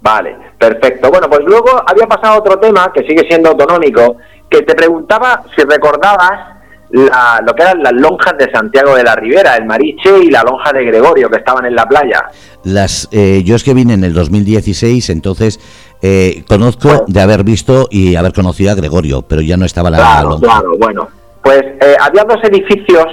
[0.00, 1.10] Vale, perfecto.
[1.10, 4.16] Bueno, pues luego había pasado otro tema que sigue siendo autonómico,
[4.48, 6.58] que te preguntaba si recordabas
[6.90, 10.72] lo que eran las lonjas de Santiago de la Ribera, el Mariche y la lonja
[10.72, 12.24] de Gregorio que estaban en la playa.
[12.64, 15.60] Las, eh, yo es que vine en el 2016, entonces
[16.00, 19.98] eh, conozco de haber visto y haber conocido a Gregorio, pero ya no estaba la,
[19.98, 21.08] claro, Claro, bueno,
[21.42, 23.06] pues eh, había dos edificios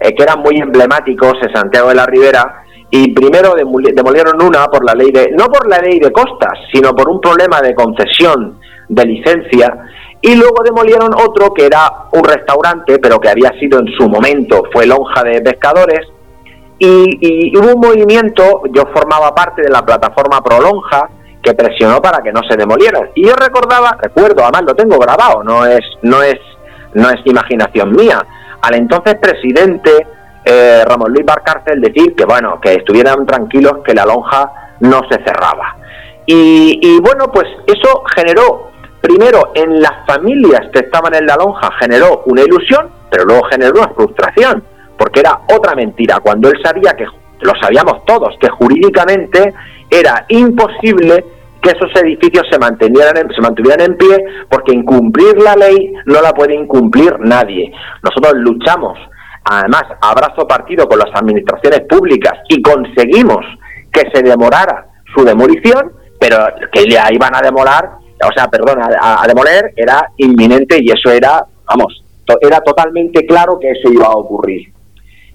[0.00, 2.61] que eran muy emblemáticos en Santiago de la Ribera
[2.94, 6.94] y primero demolieron una por la ley de no por la ley de costas, sino
[6.94, 9.74] por un problema de concesión de licencia
[10.20, 14.62] y luego demolieron otro que era un restaurante, pero que había sido en su momento,
[14.72, 16.06] fue lonja de pescadores,
[16.78, 21.08] y, hubo un movimiento, yo formaba parte de la plataforma Prolonja,
[21.42, 23.10] que presionó para que no se demolieran.
[23.14, 26.38] Y yo recordaba, recuerdo, además lo tengo grabado, no es, no es,
[26.94, 28.24] no es imaginación mía,
[28.60, 30.06] al entonces presidente
[30.44, 34.50] eh, Ramón Luis Barcárcel decir que bueno, que estuvieran tranquilos que la lonja
[34.80, 35.76] no se cerraba.
[36.26, 41.70] Y, y bueno, pues eso generó primero en las familias que estaban en la lonja
[41.80, 44.62] generó una ilusión, pero luego generó una frustración,
[44.96, 47.06] porque era otra mentira, cuando él sabía que,
[47.40, 49.52] lo sabíamos todos, que jurídicamente
[49.90, 51.24] era imposible
[51.60, 56.20] que esos edificios se mantuvieran en, se mantuvieran en pie, porque incumplir la ley no
[56.20, 57.72] la puede incumplir nadie.
[58.02, 58.98] Nosotros luchamos,
[59.44, 63.44] además, abrazo partido con las administraciones públicas y conseguimos
[63.92, 66.36] que se demorara su demolición, pero
[66.72, 71.44] que ya iban a demorar o sea, perdón, a, demoler era inminente y eso era,
[71.66, 72.04] vamos,
[72.40, 74.72] era totalmente claro que eso iba a ocurrir.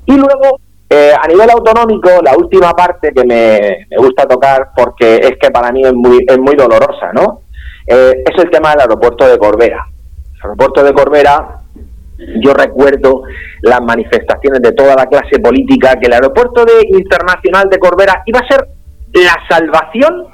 [0.05, 5.37] Y luego, eh, a nivel autonómico, la última parte que me, gusta tocar, porque es
[5.39, 7.41] que para mí es muy, es muy dolorosa, ¿no?
[7.85, 9.85] Eh, es el tema del aeropuerto de Corbera.
[10.35, 11.61] El aeropuerto de Corbera,
[12.41, 13.23] yo recuerdo
[13.61, 18.39] las manifestaciones de toda la clase política, que el aeropuerto de, internacional de Corbera iba
[18.39, 18.67] a ser
[19.13, 20.27] la salvación,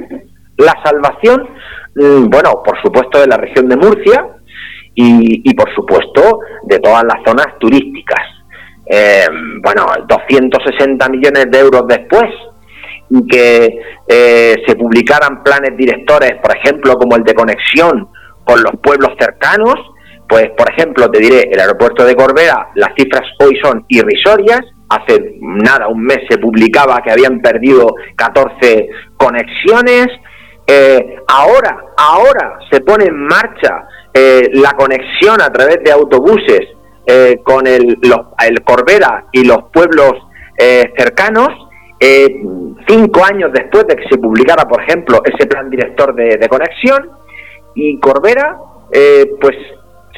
[0.58, 1.48] la salvación
[1.96, 4.28] Mm, bueno, por supuesto de la región de Murcia
[4.96, 8.22] y, por supuesto de todas las zonas turísticas.
[8.86, 9.26] Eh,
[9.64, 12.30] bueno, 260 millones de euros después
[13.30, 18.10] que eh, se publicaran planes directores, por ejemplo, como el de conexión
[18.44, 19.76] con los pueblos cercanos,
[20.28, 24.62] pues, por ejemplo, te diré, el aeropuerto de Corbera, las cifras hoy son irrisorias.
[24.90, 30.08] Hace nada, un mes se publicaba que habían perdido 14 conexiones.
[30.66, 36.62] Eh, ahora, ahora se pone en marcha eh, la conexión a través de autobuses
[37.06, 40.14] eh, con el, el, Corbera y los pueblos
[40.98, 41.50] cercanos,
[42.88, 47.10] cinco años después de que se publicara, por ejemplo, ese plan director de, de conexión,
[47.76, 48.58] y Corbera,
[49.42, 49.58] pues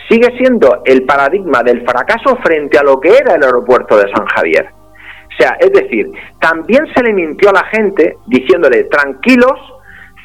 [0.10, 4.26] sigue siendo el paradigma del fracaso frente a lo que era el aeropuerto de San
[4.28, 4.68] Javier.
[4.72, 9.60] O sea, es decir, también se le mintió a la gente diciéndole, tranquilos,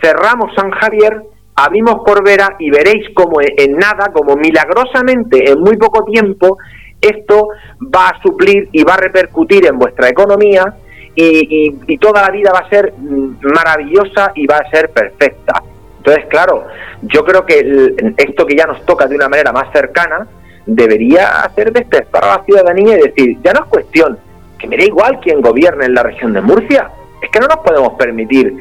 [0.00, 1.22] cerramos San Javier,
[1.56, 6.58] abrimos Corbera y veréis como en nada, como milagrosamente en muy poco tiempo,
[7.00, 7.48] esto
[7.94, 10.74] va a suplir y va a repercutir en vuestra economía
[11.14, 15.62] y, toda la vida va a ser mm, maravillosa y va a ser perfecta.
[16.00, 16.66] Entonces, claro,
[17.02, 20.26] yo creo que esto que ya nos toca de una manera más cercana
[20.64, 24.18] debería hacer despertar a la ciudadanía y decir, ya no es cuestión
[24.58, 26.90] que me da igual quién gobierne en la región de Murcia,
[27.22, 28.56] es que no nos podemos permitir,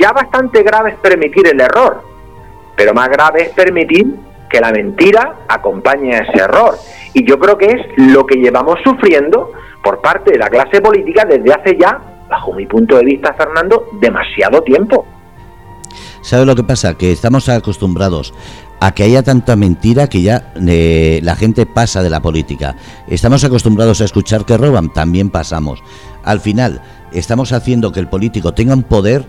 [0.00, 2.02] ya bastante grave es permitir el error,
[2.76, 4.06] pero más grave es permitir
[4.48, 6.74] que la mentira acompañe a ese error.
[7.14, 11.24] Y yo creo que es lo que llevamos sufriendo por parte de la clase política
[11.24, 15.06] desde hace ya, bajo mi punto de vista, Fernando, demasiado tiempo.
[16.22, 16.94] ¿Sabe lo que pasa?
[16.94, 18.32] Que estamos acostumbrados
[18.80, 22.76] a que haya tanta mentira que ya eh, la gente pasa de la política.
[23.08, 25.80] Estamos acostumbrados a escuchar que roban, también pasamos.
[26.24, 26.80] Al final,
[27.12, 29.24] estamos haciendo que el político tenga un poder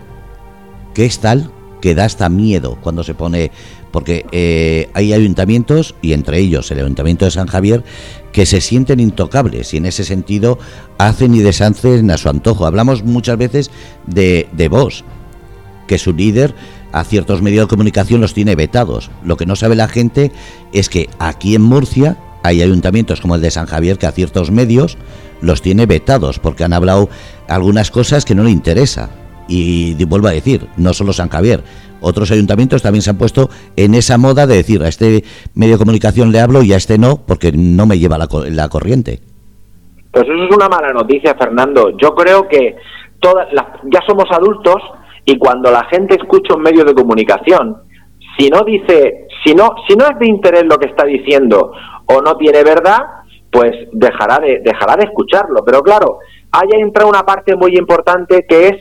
[0.93, 1.51] que es tal
[1.81, 3.51] que da hasta miedo cuando se pone,
[3.91, 7.83] porque eh, hay ayuntamientos, y entre ellos el Ayuntamiento de San Javier,
[8.31, 10.57] que se sienten intocables y en ese sentido
[10.97, 12.65] hacen y deshacen a su antojo.
[12.65, 13.69] Hablamos muchas veces
[14.07, 15.03] de, de vos,
[15.87, 16.53] que su líder
[16.91, 19.09] a ciertos medios de comunicación los tiene vetados.
[19.23, 20.31] Lo que no sabe la gente
[20.71, 24.51] es que aquí en Murcia hay ayuntamientos como el de San Javier que a ciertos
[24.51, 24.97] medios
[25.41, 27.09] los tiene vetados porque han hablado
[27.47, 29.09] algunas cosas que no le interesa.
[29.47, 31.63] Y vuelvo a decir, no solo San Javier,
[31.99, 35.79] otros ayuntamientos también se han puesto en esa moda de decir a este medio de
[35.79, 39.19] comunicación le hablo y a este no, porque no me lleva la, la corriente.
[40.11, 41.97] Pues eso es una mala noticia, Fernando.
[41.97, 42.75] Yo creo que
[43.19, 43.47] todas
[43.91, 44.75] ya somos adultos
[45.25, 47.83] y cuando la gente escucha un medio de comunicación,
[48.37, 51.71] si no dice, si no, si no es de interés lo que está diciendo
[52.05, 52.99] o no tiene verdad,
[53.51, 55.63] pues dejará de, dejará de escucharlo.
[55.63, 56.19] Pero claro,
[56.51, 58.75] haya entra una parte muy importante que es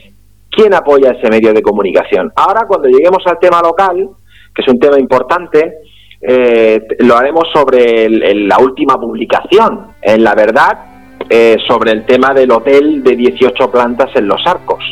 [0.49, 2.31] quién apoya ese medio de comunicación.
[2.35, 4.09] Ahora, cuando lleguemos al tema local,
[4.53, 5.75] que es un tema importante,
[6.21, 10.85] eh, lo haremos sobre la última publicación, en la verdad,
[11.29, 14.83] eh, sobre el tema del hotel de 18 plantas en Los Arcos.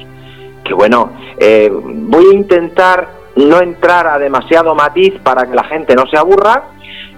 [0.71, 5.95] Que bueno, eh, voy a intentar no entrar a demasiado matiz para que la gente
[5.95, 6.69] no se aburra,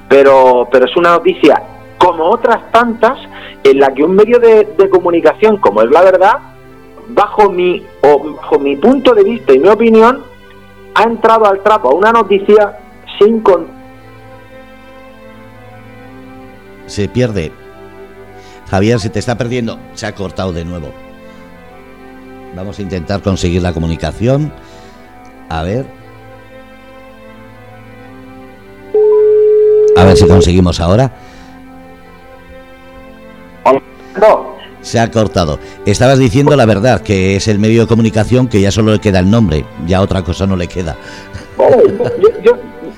[0.10, 1.62] pero, pero es una noticia
[2.00, 3.20] como otras tantas
[3.63, 6.39] en la que un medio de, comunicación como es la verdad,
[7.10, 10.24] bajo mi, o bajo mi punto de vista y mi opinión,
[10.96, 12.80] ha entrado al trapo a una noticia
[13.20, 13.68] sin con
[16.88, 17.52] se pierde.
[18.72, 19.78] Javier, se te está perdiendo.
[19.94, 21.03] Se ha cortado de nuevo.
[22.56, 24.52] Vamos a intentar conseguir la comunicación.
[25.50, 25.86] A ver.
[29.96, 31.12] A ver si conseguimos ahora.
[34.20, 34.54] No.
[34.82, 35.60] Se ha cortado.
[35.86, 39.20] Estabas diciendo la verdad, que es el medio de comunicación que ya solo le queda
[39.20, 40.98] el nombre, ya otra cosa no le queda.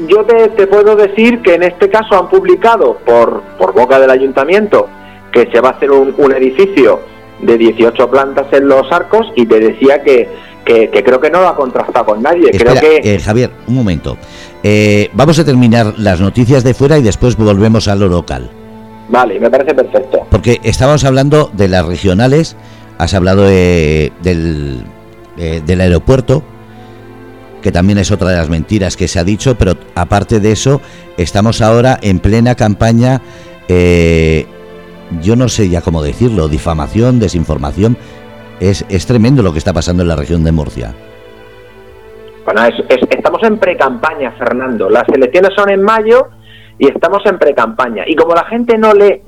[0.08, 4.89] yo, te, puedo decir que en este caso han publicado por, por boca del ayuntamiento
[5.32, 7.02] que se va a hacer un, edificio
[7.41, 10.30] de 18 plantas en los arcos y te decía que,
[10.65, 12.52] que, creo que no lo ha contrastado con nadie.
[12.52, 13.02] creo que...
[13.04, 14.17] Eh, Javier, un momento.
[14.63, 18.50] Eh, vamos a terminar las noticias de fuera y después volvemos a lo local.
[19.10, 20.26] Vale, me parece perfecto.
[20.32, 22.56] Porque estábamos hablando de las regionales,
[22.98, 24.12] has hablado del,
[25.36, 26.43] del aeropuerto,
[27.65, 30.82] que también es otra de las mentiras que se ha dicho, pero aparte de eso,
[31.17, 33.24] estamos ahora en plena campaña,
[33.67, 34.45] eh,
[35.22, 37.98] yo no sé ya cómo decirlo, difamación, desinformación.
[38.60, 40.94] Es, es tremendo lo que está pasando en la región de Murcia.
[42.46, 44.89] Bueno, estamos en pre-campaña, Fernando.
[44.89, 46.28] Las elecciones son en mayo
[46.78, 48.04] y estamos en pre-campaña.
[48.08, 49.22] Y como la gente no lee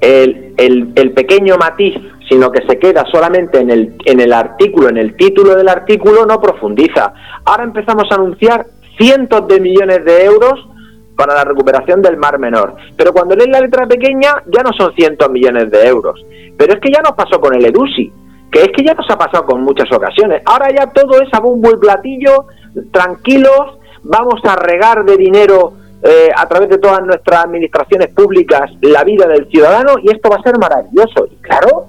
[0.00, 1.94] el, el, pequeño matiz,
[2.28, 6.24] sino que se queda solamente en el, en el artículo, en el título del artículo,
[6.24, 7.12] no profundiza.
[7.44, 10.68] Ahora empezamos a anunciar cientos de millones de euros
[11.16, 12.74] para la recuperación del Mar Menor.
[12.96, 16.24] Pero cuando lees la letra pequeña ya no son cientos millones de euros.
[16.56, 18.12] Pero es que ya nos pasó con el EDUSI,
[18.50, 20.42] que es que ya nos ha pasado con muchas ocasiones.
[20.44, 22.46] Ahora ya todo es a bombo y platillo,
[22.90, 29.04] tranquilos, vamos a regar de dinero eh, a través de todas nuestras administraciones públicas la
[29.04, 31.26] vida del ciudadano y esto va a ser maravilloso.
[31.30, 31.86] Y claro,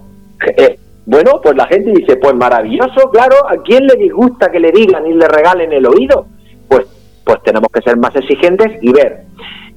[0.55, 4.71] eh, bueno, pues la gente dice, pues maravilloso, claro, ¿a quién le disgusta que le
[4.71, 6.27] digan y le regalen el oído?
[6.67, 6.85] Pues,
[7.23, 9.23] pues tenemos que ser más exigentes y ver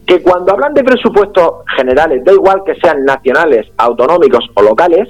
[0.07, 5.09] que cuando hablan de presupuestos generales, da igual que sean nacionales, autonómicos o locales,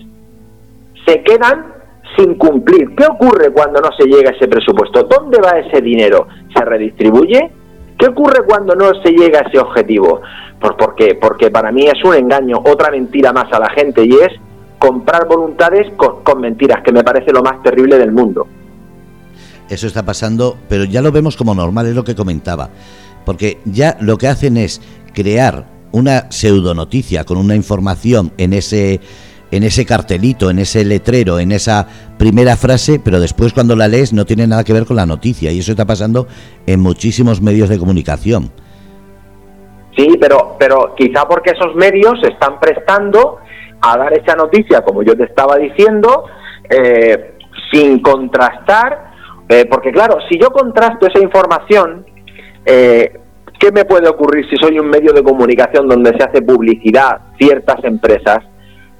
[1.06, 1.74] se quedan
[2.16, 2.94] sin cumplir.
[2.96, 5.02] ¿Qué ocurre cuando no se llega a ese presupuesto?
[5.02, 6.26] ¿Dónde va ese dinero?
[6.54, 7.50] ¿Se redistribuye?
[7.98, 10.22] ¿Qué ocurre cuando no se llega a ese objetivo?
[10.60, 11.18] ¿Por, qué?
[11.20, 14.32] Porque para mí es un engaño, otra mentira más a la gente y es
[14.78, 18.46] comprar voluntades con, con mentiras, que me parece lo más terrible del mundo.
[19.68, 22.70] Eso está pasando, pero ya lo vemos como normal, es lo que comentaba.
[23.24, 24.80] Porque ya lo que hacen es
[25.12, 29.00] crear una pseudonoticia con una información en ese
[29.52, 31.86] en ese cartelito, en ese letrero, en esa
[32.18, 35.52] primera frase, pero después cuando la lees no tiene nada que ver con la noticia
[35.52, 36.26] y eso está pasando
[36.66, 38.50] en muchísimos medios de comunicación.
[39.96, 43.38] Sí, pero pero quizá porque esos medios se están prestando
[43.80, 46.24] a dar esa noticia, como yo te estaba diciendo,
[46.68, 47.34] eh,
[47.72, 49.05] sin contrastar,
[49.48, 52.04] eh, porque claro, si yo contrasto esa información,
[52.64, 53.12] eh,
[53.58, 57.82] ¿qué me puede ocurrir si soy un medio de comunicación donde se hace publicidad ciertas
[57.84, 58.38] empresas?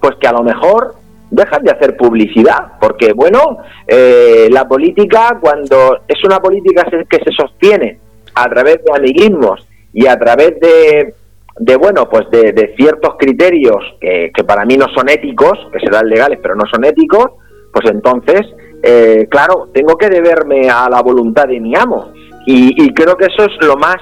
[0.01, 0.95] Pues que a lo mejor
[1.31, 7.33] dejan de hacer publicidad, porque bueno, eh, la política cuando es una política que se
[7.33, 7.99] sostiene
[8.35, 11.15] a través de amiguismos y a través de,
[11.59, 16.09] de bueno, pues de, ciertos criterios que, que, para mí no son éticos, que serán
[16.09, 17.27] legales pero no son éticos,
[17.73, 18.47] pues entonces,
[18.83, 22.13] eh, claro, tengo que deberme a la voluntad de mi amo
[22.47, 23.97] y, y creo que eso es lo más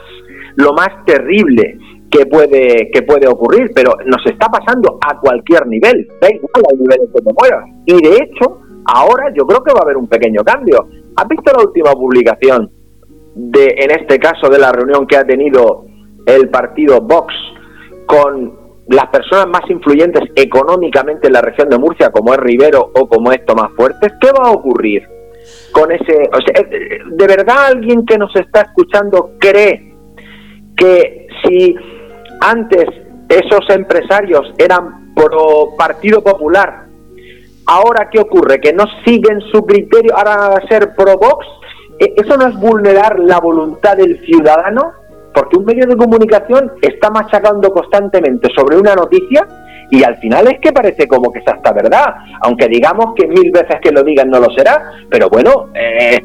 [0.56, 1.78] lo más terrible
[2.10, 6.78] que puede, que puede ocurrir, pero nos está pasando a cualquier nivel, da igual al
[6.78, 7.64] nivel que te muevas.
[7.86, 10.86] Y de hecho, ahora yo creo que va a haber un pequeño cambio.
[11.16, 12.70] ¿Has visto la última publicación
[13.34, 15.86] de, en este caso, de la reunión que ha tenido
[16.26, 17.34] el partido Vox
[18.06, 23.08] con las personas más influyentes económicamente en la región de Murcia, como es Rivero o
[23.08, 24.12] como es Tomás Fuertes?
[24.20, 25.06] ¿Qué va a ocurrir
[25.72, 26.30] con ese...
[26.32, 29.94] O sea, ¿De verdad alguien que nos está escuchando cree
[30.76, 31.74] que si
[32.40, 32.86] antes
[33.28, 36.86] esos empresarios eran pro Partido Popular,
[37.66, 41.46] ahora qué ocurre, que no siguen su criterio, ahora van a ser pro Vox,
[41.98, 44.92] ¿E-, ¿eso no es vulnerar la voluntad del ciudadano?
[45.34, 49.46] Porque un medio de comunicación está machacando constantemente sobre una noticia
[49.90, 53.50] y al final es que parece como que es hasta verdad, aunque digamos que mil
[53.50, 56.22] veces que lo digan no lo será, pero bueno, eh,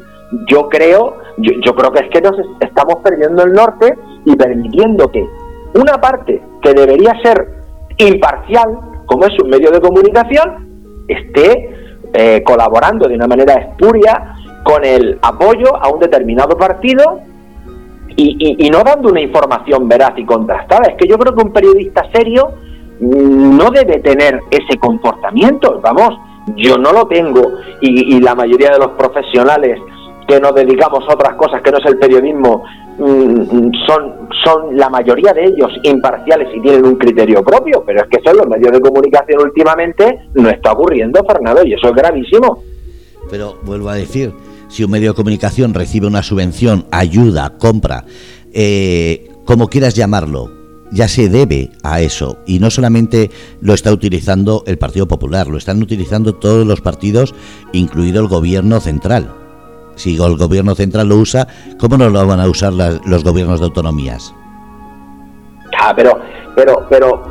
[0.48, 3.94] yo creo, yo, creo que es que nos estamos perdiendo el norte
[4.24, 5.24] y permitiendo que
[5.74, 7.48] una parte que debería ser
[7.98, 11.70] imparcial, como es un medio de comunicación, esté
[12.12, 17.20] eh, colaborando de una manera espuria con el apoyo a un determinado partido
[18.22, 20.90] y, no dando una información veraz y contrastada.
[20.90, 22.50] Es que yo creo que un periodista serio
[23.00, 25.80] mm, no debe tener ese comportamiento.
[25.82, 26.18] Vamos,
[26.56, 27.42] yo no lo tengo
[27.80, 29.80] y, la mayoría de los profesionales
[30.26, 32.64] que nos dedicamos a otras cosas que no es el periodismo
[33.00, 38.08] Mm, son, son la mayoría de ellos imparciales y tienen un criterio propio, pero es
[38.08, 42.62] que son los medios de comunicación últimamente no está ocurriendo, Fernando, y eso es gravísimo.
[43.30, 44.34] Pero vuelvo a decir,
[44.70, 48.04] si un medio de comunicación recibe una subvención, ayuda, compra,
[48.54, 50.50] eh, como quieras llamarlo,
[50.92, 52.38] ya se debe a eso.
[52.46, 57.34] Y no solamente lo está utilizando el Partido Popular, lo están utilizando todos los partidos,
[57.72, 59.34] incluido el gobierno central.
[59.96, 61.46] Si el gobierno central lo usa,
[61.78, 64.34] ¿cómo no lo van a usar los gobiernos de autonomías?
[65.78, 66.18] Ah, pero,
[66.54, 67.22] pero, pero,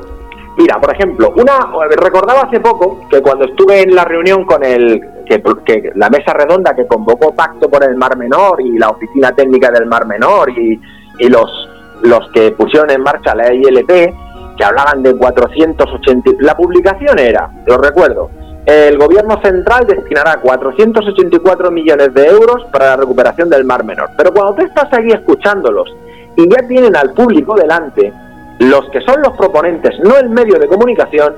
[0.58, 1.72] mira, por ejemplo, una
[2.02, 5.02] recordaba hace poco que cuando estuve en la reunión con el
[5.38, 9.70] que, la mesa redonda que convocó Pacto por el Mar Menor y la Oficina Técnica
[9.72, 10.80] del Mar Menor y,
[11.20, 11.70] y los
[12.02, 16.32] los que pusieron en marcha la ILP, que hablaban de 480.
[16.40, 18.30] La publicación era, lo recuerdo,
[18.66, 24.10] el gobierno central destinará 484 millones de euros para la recuperación del Mar Menor.
[24.18, 25.90] Pero cuando tú estás aquí escuchándolos
[26.36, 28.14] y ya tienen al público delante,
[28.60, 31.36] los que son los proponentes, no el medio de comunicación,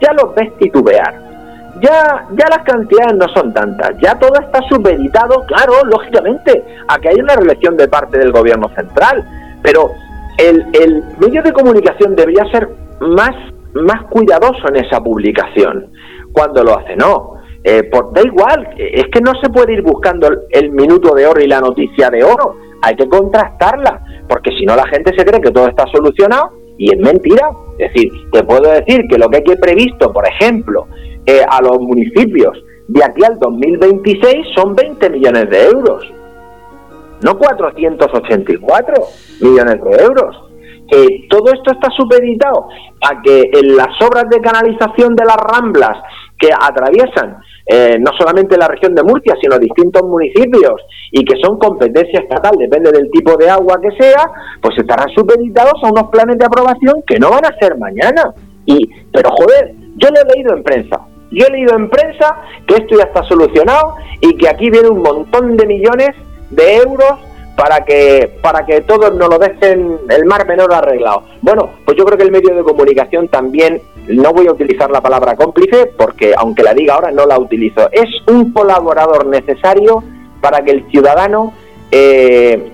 [0.00, 1.33] ya los ves titubear.
[1.80, 7.08] Ya, ya las cantidades no son tantas, ya todo está supeditado, claro, lógicamente, a que
[7.08, 9.24] hay una reelección de parte del gobierno central,
[9.62, 9.90] pero
[10.38, 12.68] el, el medio de comunicación debería ser
[13.00, 13.34] más,
[13.74, 15.90] más cuidadoso en esa publicación
[16.32, 16.96] cuando lo hace.
[16.96, 21.26] No, eh, por, da igual, es que no se puede ir buscando el, minuto de
[21.26, 25.24] oro y la noticia de oro, hay que contrastarla, porque si no la gente se
[25.24, 27.50] cree que todo está solucionado y es mentira.
[27.78, 30.86] Es decir, te puedo decir que lo que hay que previsto, por ejemplo,
[31.26, 32.58] eh, a los municipios
[32.88, 36.04] de aquí al 2026 son 20 millones de euros,
[37.22, 38.94] no 484
[39.40, 40.36] millones de euros.
[40.90, 42.68] Eh, todo esto está supeditado
[43.00, 45.96] a que en las obras de canalización de las ramblas
[46.38, 51.58] que atraviesan eh, no solamente la región de Murcia, sino distintos municipios y que son
[51.58, 56.36] competencia estatal, depende del tipo de agua que sea, pues estarán supeditados a unos planes
[56.36, 58.34] de aprobación que no van a ser mañana.
[58.66, 61.00] Y, pero joder, yo lo he leído en prensa.
[61.34, 65.02] Yo he leído en prensa que esto ya está solucionado y que aquí viene un
[65.02, 66.10] montón de millones
[66.50, 67.18] de euros
[67.56, 71.24] para que para que todos nos lo dejen el mar menor arreglado.
[71.40, 75.00] Bueno, pues yo creo que el medio de comunicación también no voy a utilizar la
[75.00, 77.88] palabra cómplice porque aunque la diga ahora no la utilizo.
[77.92, 80.02] Es un colaborador necesario
[80.40, 81.52] para que el ciudadano
[81.90, 82.70] eh,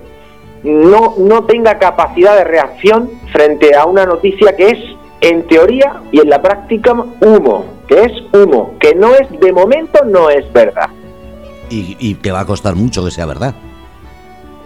[0.63, 4.79] no, no tenga capacidad de reacción frente a una noticia que es
[5.21, 9.99] en teoría y en la práctica humo, que es humo, que no es de momento
[10.05, 10.89] no es verdad.
[11.69, 13.53] Y, y que va a costar mucho que sea verdad.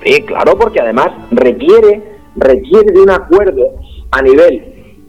[0.03, 3.63] Sí, claro, porque además requiere, requiere de un acuerdo
[4.11, 4.63] a nivel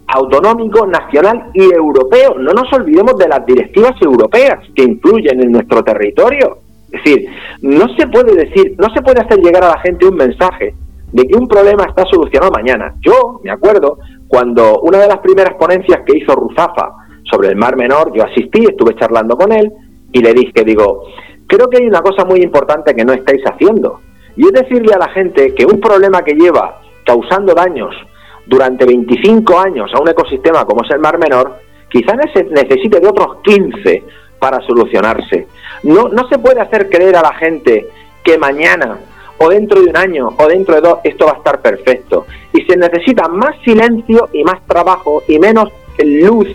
[0.07, 2.37] autonómico, nacional y europeo.
[2.39, 6.61] No nos olvidemos de las directivas europeas que influyen en nuestro territorio.
[6.91, 7.29] Es decir,
[7.61, 10.75] no se puede decir, no se puede hacer llegar a la gente un mensaje
[11.12, 12.95] de que un problema está solucionado mañana.
[13.01, 17.77] Yo me acuerdo cuando una de las primeras ponencias que hizo Ruzafa sobre el Mar
[17.77, 19.72] Menor, yo asistí, estuve charlando con él
[20.12, 21.05] y le dije, digo,
[21.47, 24.01] creo que hay una cosa muy importante que no estáis haciendo.
[24.37, 27.95] Y es decirle a la gente que un problema que lleva causando daños
[28.47, 31.57] durante 25 años a un ecosistema como es el Mar Menor,
[31.89, 32.16] quizás
[32.51, 34.05] necesite de otros 15
[34.39, 35.47] para solucionarse.
[35.83, 37.87] No, no se puede hacer creer a la gente
[38.22, 38.99] que mañana
[39.39, 42.27] o dentro de un año o dentro de dos esto va a estar perfecto.
[42.53, 45.70] Y se necesita más silencio y más trabajo y menos
[46.05, 46.49] luz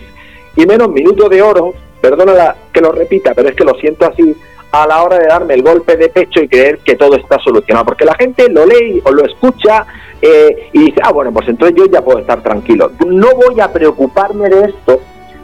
[0.56, 4.34] y menos minutos de oro, perdona que lo repita, pero es que lo siento así,
[4.72, 7.84] a la hora de darme el golpe de pecho y creer que todo está solucionado.
[7.84, 9.86] Porque la gente lo lee o lo escucha
[10.20, 12.90] eh, y dice, ah, bueno, pues entonces yo ya puedo estar tranquilo.
[13.06, 15.00] No voy a preocuparme de esto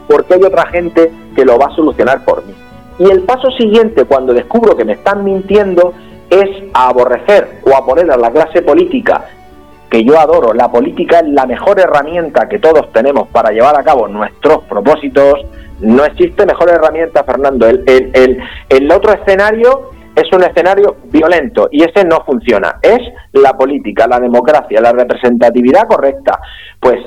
[0.07, 2.53] porque hay otra gente que lo va a solucionar por mí.
[2.97, 5.93] Y el paso siguiente, cuando descubro que me están mintiendo,
[6.29, 9.29] es a aborrecer o a poner a la clase política,
[9.89, 10.53] que yo adoro.
[10.53, 15.45] La política es la mejor herramienta que todos tenemos para llevar a cabo nuestros propósitos.
[15.79, 17.67] No existe mejor herramienta, Fernando.
[17.67, 22.79] El, el, el, otro escenario es un escenario violento y ese no funciona.
[22.81, 22.99] Es
[23.33, 26.39] la política, la democracia, la representatividad correcta.
[26.79, 26.99] Pues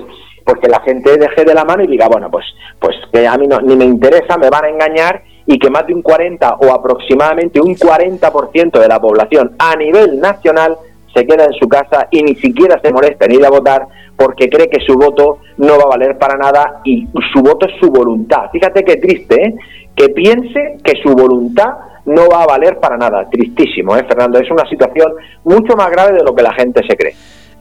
[0.44, 2.44] porque la gente deje de la mano y diga, bueno, pues,
[2.80, 5.86] pues que a mí no, ni me interesa, me van a engañar y que más
[5.86, 10.76] de un 40 o aproximadamente un 40% de la población a nivel nacional
[11.14, 13.86] se queda en su casa y ni siquiera se molesta en ir a votar
[14.16, 17.72] porque cree que su voto no va a valer para nada y su voto es
[17.80, 18.50] su voluntad.
[18.52, 19.54] Fíjate qué triste, ¿eh?
[19.94, 21.70] que piense que su voluntad
[22.06, 23.28] no va a valer para nada.
[23.30, 24.38] Tristísimo, ¿eh, Fernando?
[24.38, 25.12] Es una situación
[25.44, 27.14] mucho más grave de lo que la gente se cree.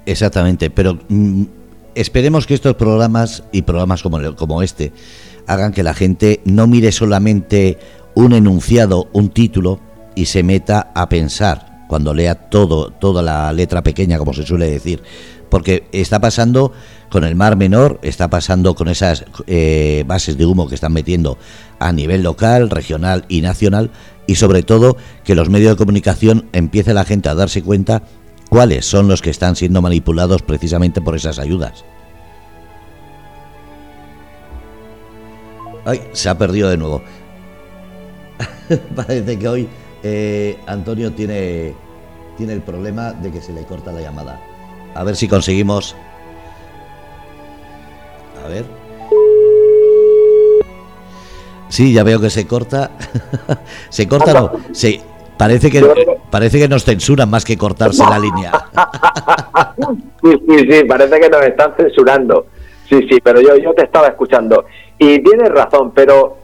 [0.06, 1.44] Exactamente, pero mm,
[1.96, 4.92] esperemos que estos programas y programas como, como este
[5.48, 7.78] hagan que la gente no mire solamente
[8.16, 9.80] un enunciado, un título
[10.16, 14.72] y se meta a pensar cuando lea todo, toda la letra pequeña, como se suele
[14.72, 15.04] decir.
[15.50, 16.72] Porque está pasando
[17.10, 21.38] con el Mar Menor, está pasando con esas eh, bases de humo que están metiendo
[21.80, 23.92] a nivel local, regional y nacional,
[24.26, 28.04] y sobre todo que los medios de comunicación empiece la gente a darse cuenta
[28.48, 31.84] cuáles son los que están siendo manipulados precisamente por esas ayudas.
[35.84, 37.02] Ay, se ha perdido de nuevo.
[38.96, 39.68] Parece que hoy
[40.04, 41.74] eh, Antonio tiene,
[42.38, 44.40] tiene el problema de que se le corta la llamada.
[44.94, 45.96] A ver si conseguimos.
[48.44, 48.66] A ver.
[51.70, 52.92] Sí, ya veo que se corta.
[53.90, 54.52] se corta, no.
[54.74, 55.02] Se,
[55.38, 55.82] parece que
[56.30, 58.52] parece que nos censuran más que cortarse la línea.
[60.22, 62.48] sí, sí, sí, parece que nos están censurando.
[62.90, 64.66] Sí, sí, pero yo, yo te estaba escuchando.
[64.98, 66.38] Y tienes razón, pero,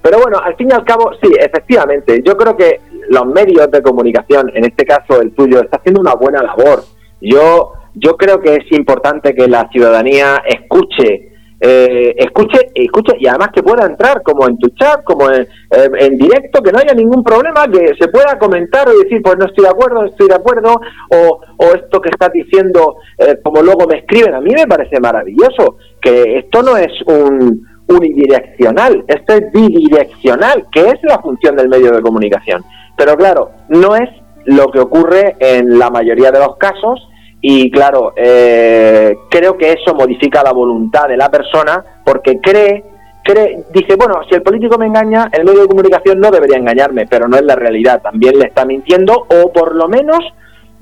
[0.00, 2.80] pero bueno, al fin y al cabo, sí, efectivamente, yo creo que
[3.10, 6.84] los medios de comunicación, en este caso el tuyo, está haciendo una buena labor.
[7.20, 11.26] Yo, yo creo que es importante que la ciudadanía escuche
[11.62, 16.62] eh, escuche, escuche y además que pueda entrar como en tu chat, como en, directo,
[16.62, 19.70] que no haya ningún problema, que se pueda comentar y decir, pues no estoy de
[19.70, 20.80] acuerdo, no estoy de acuerdo,
[21.10, 24.98] o, o esto que estás diciendo, eh, como luego me escriben, a mí me parece
[25.00, 31.68] maravilloso, que esto no es un, unidireccional, esto es bidireccional, que es la función del
[31.68, 32.62] medio de comunicación.
[33.00, 34.10] Pero claro, no es
[34.44, 37.08] lo que ocurre en la mayoría de los casos
[37.40, 42.84] y claro, eh, creo que eso modifica la voluntad de la persona porque cree,
[43.24, 47.06] cree, dice, bueno, si el político me engaña, el medio de comunicación no debería engañarme,
[47.06, 50.18] pero no es la realidad, también le está mintiendo o por lo menos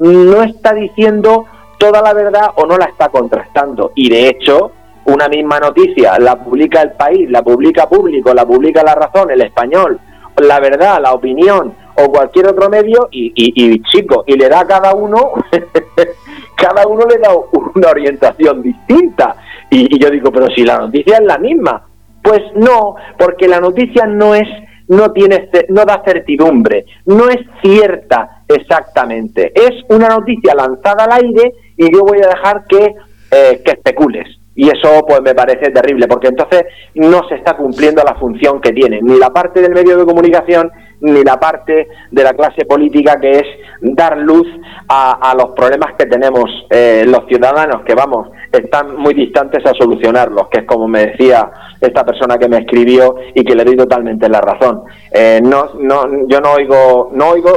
[0.01, 1.45] no está diciendo
[1.79, 3.93] toda la verdad o no la está contrastando.
[3.95, 4.73] Y de hecho,
[5.05, 9.43] una misma noticia la publica el país, la publica público, la publica la razón, el
[9.43, 10.01] español,
[10.37, 14.66] la verdad, la opinión o cualquier otro medio y, y, chico, y le da a
[14.66, 15.32] cada uno,
[16.57, 17.30] cada uno le da
[17.74, 19.36] una orientación distinta.
[19.70, 21.86] Y, y yo digo, pero si la noticia es la misma,
[22.22, 24.49] pues no, porque la noticia no es
[24.88, 29.53] no tiene no da certidumbre, no es cierta exactamente.
[29.55, 32.94] Es una noticia lanzada al aire y yo voy a dejar que,
[33.30, 34.26] eh, que especules.
[34.59, 38.73] Y eso pues me parece terrible, porque entonces no se está cumpliendo la función que
[38.73, 43.21] tiene, ni la parte del medio de comunicación, ni la parte de la clase política
[43.21, 43.45] que es
[43.81, 44.49] dar luz
[44.89, 50.49] a, los problemas que tenemos eh, los ciudadanos, que vamos, están muy distantes a solucionarlos,
[50.49, 54.29] que es como me decía esta persona que me escribió y que le doy totalmente
[54.29, 54.83] la razón.
[55.13, 57.53] Eh, no, no, yo no oigo, no oigo,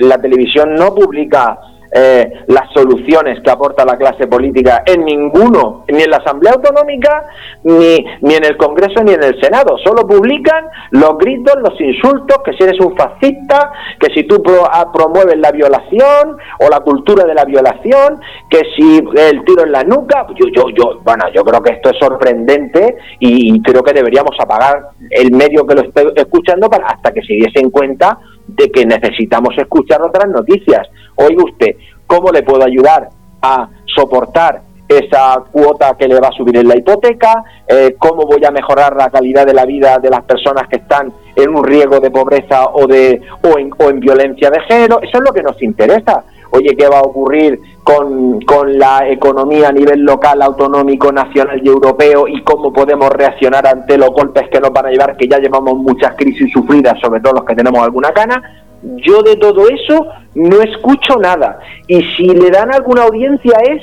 [0.00, 1.58] la televisión no publica
[1.92, 7.24] eh, las soluciones que aporta la clase política en ninguno, ni en la Asamblea Autonómica,
[7.64, 9.76] ni, ni en el Congreso, ni en el Senado.
[9.78, 14.90] Solo publican los gritos, los insultos, que si eres un fascista, que si tú ah,
[14.92, 18.20] promueves la violación o la cultura de la violación,
[18.50, 20.26] que si el tiro en la nuca.
[20.34, 24.90] Yo, yo, yo, bueno, yo creo que esto es sorprendente y, creo que deberíamos apagar
[25.10, 28.86] el medio que lo esté escuchando para, hasta que se diese en cuenta de que
[28.86, 30.88] necesitamos escuchar otras noticias.
[31.16, 31.76] Oiga usted,
[32.06, 33.08] ¿cómo le puedo ayudar
[33.42, 37.42] a soportar esa cuota que le va a subir en la hipoteca?
[37.66, 41.12] Eh, ¿Cómo voy a mejorar la calidad de la vida de las personas que están
[41.34, 45.00] en un riesgo de pobreza o, de, o, en, o en violencia de género?
[45.02, 46.24] Eso es lo que nos interesa.
[46.56, 51.68] Oye, ¿qué va a ocurrir con, con, la economía a nivel local, autonómico, nacional y
[51.68, 55.38] europeo y cómo podemos reaccionar ante los golpes que nos van a llevar, que ya
[55.38, 58.42] llevamos muchas crisis sufridas, sobre todo los que tenemos alguna cana?
[58.82, 61.58] Yo de todo eso no escucho nada.
[61.86, 63.82] Y si le dan alguna audiencia es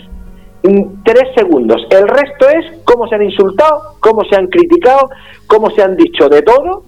[1.04, 1.86] tres segundos.
[1.90, 5.10] El resto es cómo se han insultado, cómo se han criticado,
[5.46, 6.84] cómo se han dicho de todo,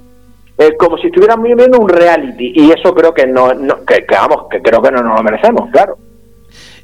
[0.58, 2.54] eh, como si estuvieran viendo un reality.
[2.56, 3.50] Y eso creo que no,
[3.86, 5.98] que, vamos, que creo que no nos lo merecemos, claro.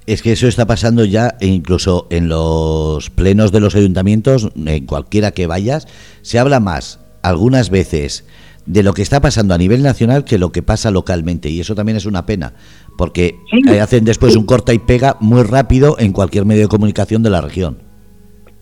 [0.07, 4.85] Es que eso está pasando ya e incluso en los plenos de los ayuntamientos, en
[4.85, 5.87] cualquiera que vayas,
[6.21, 8.25] se habla más algunas veces
[8.65, 11.49] de lo que está pasando a nivel nacional que lo que pasa localmente.
[11.49, 12.53] Y eso también es una pena,
[12.97, 13.35] porque
[13.81, 17.41] hacen después un corta y pega muy rápido en cualquier medio de comunicación de la
[17.41, 17.79] región.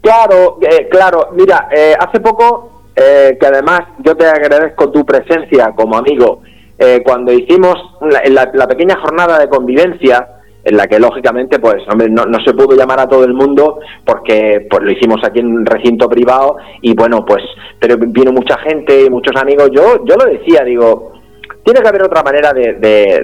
[0.01, 1.29] Claro, eh, claro.
[1.35, 6.41] Mira, eh, hace poco, eh, que además yo te agradezco tu presencia como amigo,
[7.03, 12.39] cuando hicimos la pequeña jornada de convivencia, en la que lógicamente pues hombre, no, no,
[12.43, 16.09] se pudo llamar a todo el mundo porque pues lo hicimos aquí en un recinto
[16.09, 17.43] privado y bueno pues
[17.79, 19.69] pero vino mucha gente y muchos amigos.
[19.73, 21.13] Yo yo lo decía digo
[21.63, 22.73] tiene que haber otra manera de,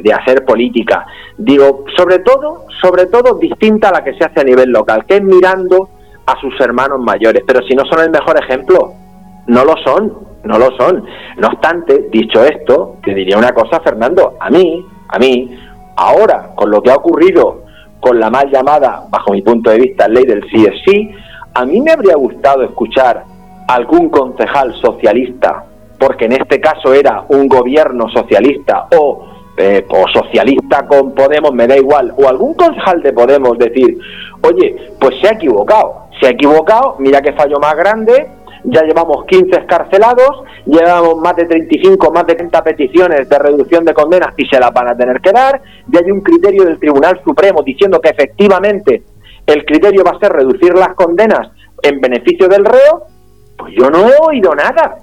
[0.03, 1.05] de, hacer política.
[1.38, 5.15] Digo sobre todo sobre todo distinta a la que se hace a nivel local que
[5.15, 5.89] es mirando
[6.26, 7.43] a sus hermanos mayores.
[7.45, 8.93] Pero si no son el mejor ejemplo
[9.47, 11.03] no lo son no lo son.
[11.37, 14.35] No obstante dicho esto te diría una cosa Fernando.
[14.39, 15.57] A mí a mí
[15.95, 17.63] Ahora, con lo que ha ocurrido
[17.99, 21.15] con la mal llamada, bajo mi punto de vista, ley del CSC,
[21.53, 23.23] a mí me habría gustado escuchar
[23.67, 25.63] algún concejal socialista,
[25.97, 29.25] porque en este caso era un gobierno socialista o,
[29.57, 33.97] eh, o socialista con Podemos, me da igual, o algún concejal de Podemos decir,
[34.41, 38.29] oye, pues se ha equivocado, se ha equivocado, mira qué fallo más grande,
[38.66, 43.93] ya llevamos 15 escarcelados, llevamos más de 35, más de 30 peticiones de reducción de
[43.93, 47.22] condenas y se las van a tener que dar, ya hay un criterio del Tribunal
[47.24, 49.03] Supremo diciendo que efectivamente
[49.45, 51.49] el criterio va a ser reducir las condenas
[51.82, 53.03] en beneficio del reo,
[53.57, 54.97] pues yo no he oído nada.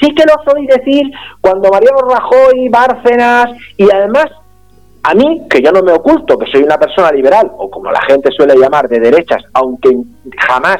[0.00, 1.02] Sí que los oí decir
[1.40, 4.26] cuando Mariano Rajoy, Bárcenas y además
[5.02, 8.02] a mí, que yo no me oculto, que soy una persona liberal, o como la
[8.02, 9.90] gente suele llamar de derechas, aunque
[10.36, 10.78] jamás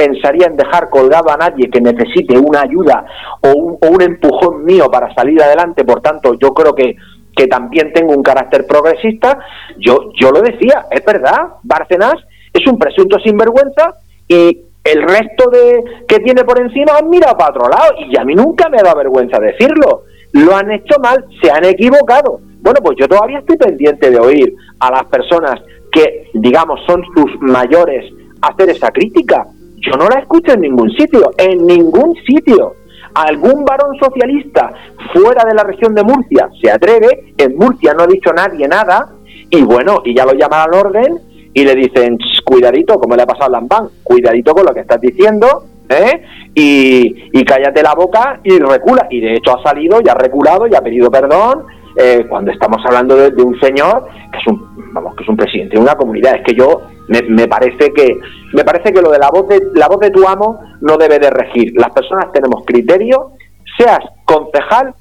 [0.00, 3.04] pensaría en dejar colgado a nadie que necesite una ayuda
[3.42, 6.96] o un, empujón mío para salir adelante, por tanto yo creo que,
[7.36, 9.38] que también tengo un carácter progresista,
[9.78, 12.14] yo, yo lo decía, es verdad, Bárcenas
[12.50, 13.96] es un presunto sinvergüenza
[14.26, 18.24] y el resto de que tiene por encima han mirado para otro lado y a
[18.24, 20.04] mí nunca me dado vergüenza decirlo.
[20.32, 22.40] Lo han hecho mal, se han equivocado.
[22.62, 25.60] Bueno, pues yo todavía estoy pendiente de oír a las personas
[25.92, 29.44] que, digamos, son sus mayores hacer esa crítica
[29.80, 32.74] yo no la escucho en ningún sitio, en ningún sitio.
[33.14, 34.72] Algún varón socialista
[35.12, 39.08] fuera de la región de Murcia se atreve, en Murcia no ha dicho nadie nada,
[39.50, 41.18] y bueno, y ya lo llaman al orden
[41.52, 45.00] y le dicen, cuidadito, como le ha pasado a Lambán, cuidadito con lo que estás
[45.00, 46.22] diciendo, ¿eh?
[46.54, 49.06] Y, cállate la boca y recula.
[49.10, 51.64] Y de hecho ha salido y ha reculado y ha pedido perdón
[51.96, 55.76] eh, cuando estamos hablando de, un señor que es un, vamos, que es un presidente
[55.76, 56.36] de una comunidad.
[56.36, 58.18] Es que yo me, parece que
[58.52, 61.18] me parece que lo de la voz de la voz de tu amo no debe
[61.18, 61.72] de regir.
[61.76, 63.32] Las personas tenemos criterio,
[63.78, 64.94] seas concejal,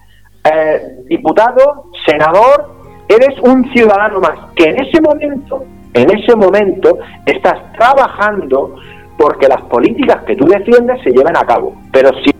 [0.51, 2.75] eh, diputado, senador,
[3.07, 5.63] eres un ciudadano más que en ese momento,
[5.93, 8.75] en ese momento estás trabajando
[9.17, 11.75] porque las políticas que tú defiendes se lleven a cabo.
[11.91, 12.31] Pero si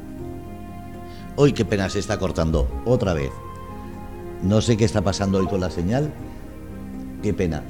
[1.41, 3.31] Hoy qué pena se está cortando otra vez.
[4.43, 6.11] No sé qué está pasando hoy con la señal.
[7.21, 7.63] Qué pena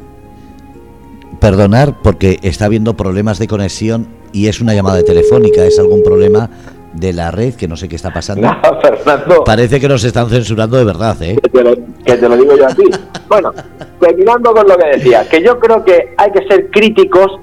[1.39, 6.49] perdonar porque está habiendo problemas de conexión y es una llamada telefónica, es algún problema
[6.93, 8.41] de la red, que no sé qué está pasando.
[8.63, 9.43] No, Fernando.
[9.43, 11.37] Parece que nos están censurando de verdad, ¿eh?
[11.41, 12.83] Que te lo, que te lo digo yo a ti.
[13.27, 13.53] bueno,
[13.99, 17.39] terminando con lo que decía, que yo creo que hay que ser críticos,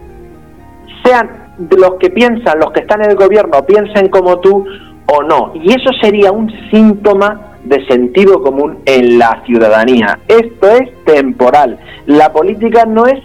[1.05, 4.65] sean los que piensan, los que están en el gobierno, piensen como tú
[5.07, 5.53] o no.
[5.55, 10.21] Y eso sería un síntoma de sentido común en la ciudadanía.
[10.29, 11.79] Esto es temporal.
[12.07, 13.21] La política no es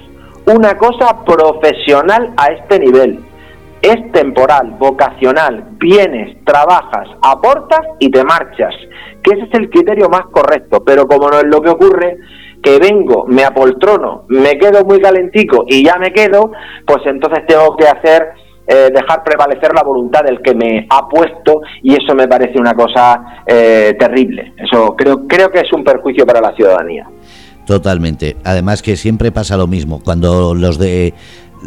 [0.45, 3.19] una cosa profesional a este nivel.
[3.81, 8.73] Es temporal, vocacional, vienes, trabajas, aportas y te marchas.
[9.23, 10.83] Que ese es el criterio más correcto.
[10.85, 12.17] Pero como no es lo que ocurre,
[12.61, 16.51] que vengo, me apoltrono, me quedo muy calentico y ya me quedo,
[16.85, 18.33] pues entonces tengo que hacer
[18.73, 22.73] eh, dejar prevalecer la voluntad del que me ha puesto y eso me parece una
[22.73, 24.53] cosa eh, terrible.
[24.55, 27.05] Eso creo, creo que es un perjuicio para la ciudadanía.
[27.65, 28.37] Totalmente.
[28.45, 29.99] Además que siempre pasa lo mismo.
[30.01, 31.13] Cuando los de,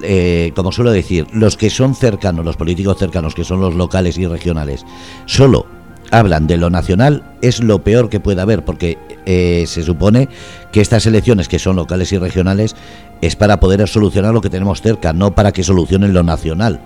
[0.02, 4.16] eh, como suelo decir, los que son cercanos, los políticos cercanos, que son los locales
[4.16, 4.86] y regionales,
[5.26, 5.66] solo
[6.11, 8.96] hablan de lo nacional, es lo peor que puede haber, porque
[9.26, 10.28] se supone
[10.70, 12.76] que estas elecciones, que son locales y regionales,
[13.20, 16.80] es para poder solucionar lo que tenemos cerca, no para que solucionen lo nacional.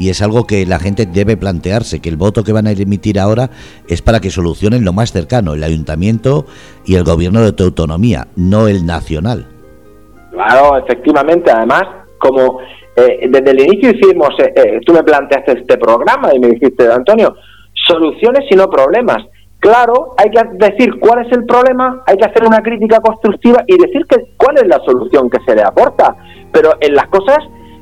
[0.00, 3.20] Y es algo que la gente debe plantearse, que el voto que van a emitir
[3.20, 3.50] ahora
[3.86, 6.46] es para que solucionen lo más cercano, el ayuntamiento
[6.86, 9.46] y el gobierno de tu autonomía, no el nacional.
[10.30, 11.82] Claro, efectivamente, además,
[12.16, 12.60] como
[12.96, 16.90] eh, desde el inicio hicimos, eh, eh, tú me planteaste este programa y me dijiste,
[16.90, 17.36] Antonio,
[17.86, 19.18] soluciones y no problemas.
[19.58, 23.76] Claro, hay que decir cuál es el problema, hay que hacer una crítica constructiva y
[23.76, 26.16] decir que, cuál es la solución que se le aporta.
[26.50, 27.40] Pero en las cosas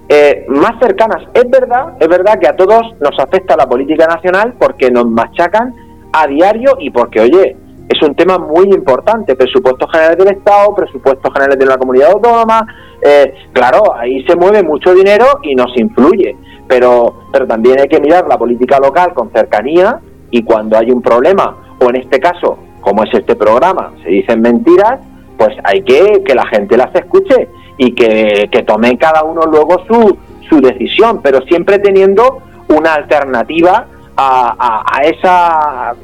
[0.09, 4.55] eh, más cercanas, es verdad, es verdad que a todos nos afecta la política nacional
[4.59, 5.75] porque nos machacan
[6.13, 7.57] a diario y porque, oye,
[7.89, 12.67] es un tema muy importante, presupuestos generales del Estado, presupuestos generales de la comunidad autónoma,
[13.03, 16.37] eh, claro, ahí se mueve mucho dinero y nos influye,
[16.67, 20.01] pero, pero también hay que mirar la política local con cercanía
[20.31, 24.41] y cuando hay un problema o en este caso, como es este programa, se dicen
[24.41, 25.01] mentiras,
[25.37, 27.49] pues hay que que la gente las escuche
[27.79, 30.19] y que, que tome cada uno luego su,
[30.49, 35.95] su decisión, pero siempre teniendo una alternativa a, a, esa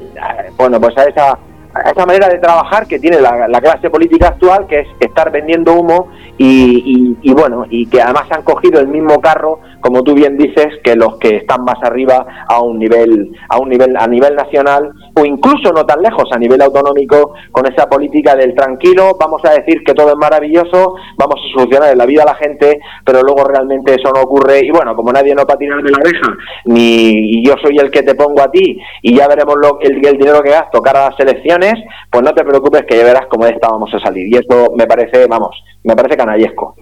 [0.56, 1.38] bueno pues a esa
[1.74, 5.72] a esa manera de trabajar que tiene la, clase política actual, que es estar vendiendo
[5.74, 6.08] humo
[6.38, 10.68] y, y, bueno, y que además han cogido el mismo carro, como tú bien dices,
[10.84, 14.92] que los que están más arriba a un nivel, a un nivel, a nivel nacional
[15.16, 19.50] o incluso no tan lejos a nivel autonómico con esa política del tranquilo, vamos a
[19.50, 23.44] decir que todo es maravilloso, vamos a solucionar la vida a la gente, pero luego
[23.44, 27.54] realmente eso no ocurre y bueno, como nadie no patina de la oreja, ni yo
[27.62, 30.50] soy el que te pongo a ti y ya veremos lo, el, el dinero que
[30.50, 31.74] gasto cara a las elecciones,
[32.10, 34.72] pues no te preocupes que ya verás cómo de esta vamos a salir y esto
[34.76, 36.76] me parece, vamos, me parece canallesco.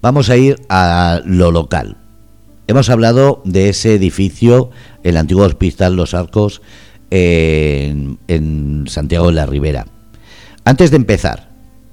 [0.00, 1.98] Vamos a ir a lo local.
[2.66, 4.70] Hemos hablado de ese edificio,
[5.02, 6.62] el antiguo hospital Los Arcos,
[7.10, 9.86] en, Santiago de la Ribera.
[10.64, 11.48] Antes de empezar,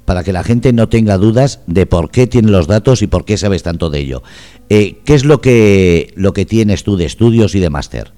[0.06, 3.26] para que la gente no tenga dudas de por qué tiene los datos y por
[3.26, 4.24] qué sabes tanto de ello,
[4.70, 8.12] eh, ¿qué es lo que, lo que tienes tú de estudios y de máster?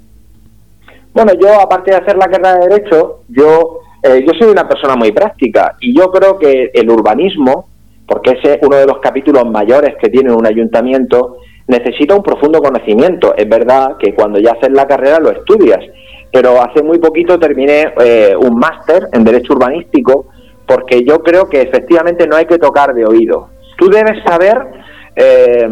[1.13, 4.95] Bueno, yo aparte de hacer la carrera de Derecho, yo, eh, yo soy una persona
[4.95, 7.67] muy práctica y yo creo que el urbanismo,
[8.07, 11.37] porque es uno de los capítulos mayores que tiene un ayuntamiento,
[11.67, 13.35] necesita un profundo conocimiento.
[13.35, 15.79] Es verdad que cuando ya haces la carrera lo estudias,
[16.31, 20.27] pero hace muy poquito terminé eh, un máster en Derecho Urbanístico
[20.65, 23.49] porque yo creo que efectivamente no hay que tocar de oído.
[23.75, 24.55] Tú debes saber,
[25.15, 25.67] eh,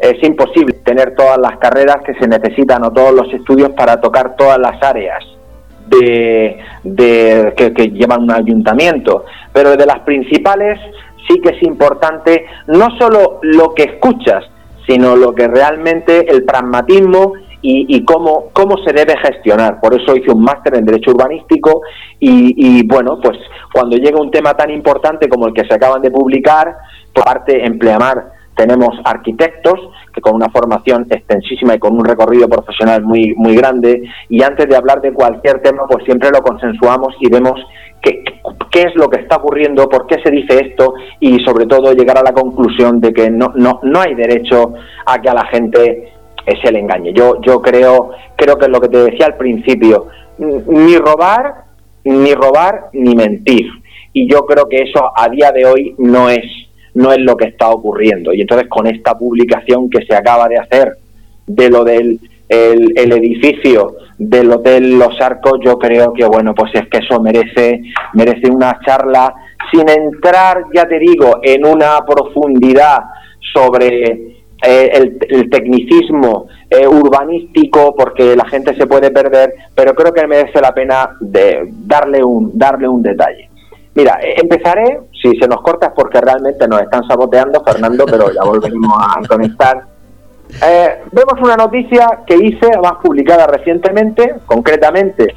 [0.00, 4.36] es imposible tener todas las carreras que se necesitan o todos los estudios para tocar
[4.36, 5.24] todas las áreas
[5.86, 6.62] de,
[7.56, 10.78] que, que llevan un ayuntamiento, pero de las principales
[11.26, 14.44] sí que es importante no solo lo que escuchas,
[14.86, 19.80] sino lo que realmente el pragmatismo y, cómo, cómo se debe gestionar.
[19.80, 21.82] Por eso hice un máster en Derecho Urbanístico
[22.20, 23.38] y, bueno, pues
[23.72, 26.76] cuando llega un tema tan importante como el que se acaban de publicar,
[27.12, 29.78] por parte Empleamar tenemos arquitectos
[30.12, 34.68] que con una formación extensísima y con un recorrido profesional muy, muy grande y antes
[34.68, 37.54] de hablar de cualquier tema pues siempre lo consensuamos y vemos
[38.02, 38.24] qué,
[38.72, 42.18] qué es lo que está ocurriendo, por qué se dice esto y sobre todo llegar
[42.18, 44.74] a la conclusión de que no, no, no hay derecho
[45.06, 46.17] a que a la gente
[46.62, 47.12] se le engañe.
[47.12, 50.06] Yo, yo creo, creo que es lo que te decía al principio,
[50.38, 51.64] ni robar,
[52.04, 53.66] ni robar, ni mentir.
[54.12, 56.44] Y yo creo que eso a día de hoy no es,
[56.94, 58.32] no es lo que está ocurriendo.
[58.32, 60.96] Y entonces con esta publicación que se acaba de hacer
[61.46, 66.88] de lo del el, edificio del Hotel Los Arcos, yo creo que bueno, pues es
[66.88, 67.82] que eso merece,
[68.14, 69.34] merece una charla
[69.70, 72.98] sin entrar, ya te digo, en una profundidad
[73.52, 74.90] sobre eh,
[75.28, 80.72] el, tecnicismo eh, urbanístico porque la gente se puede perder, pero creo que merece la
[80.72, 83.48] pena de darle un, darle un detalle.
[83.94, 88.32] Mira, eh, empezaré, si se nos corta es porque realmente nos están saboteando, Fernando, pero
[88.32, 89.84] ya volveremos a conectar.
[91.12, 95.34] vemos una noticia que hice, más publicada recientemente, concretamente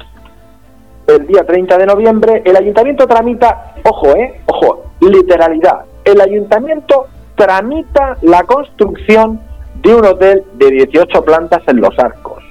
[1.06, 7.06] el día 30 de noviembre, el ayuntamiento tramita, ojo, eh, ojo, literalidad, el ayuntamiento
[7.36, 9.40] tramita la construcción
[9.82, 12.42] de un hotel de 18 plantas en Los Arcos.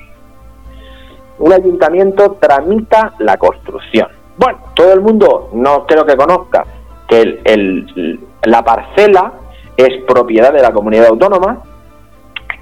[1.40, 4.08] Un ayuntamiento tramita la construcción.
[4.38, 6.66] Bueno, todo el mundo no creo que conozca
[7.08, 9.34] que el, la parcela
[9.78, 11.64] es propiedad de la comunidad autónoma,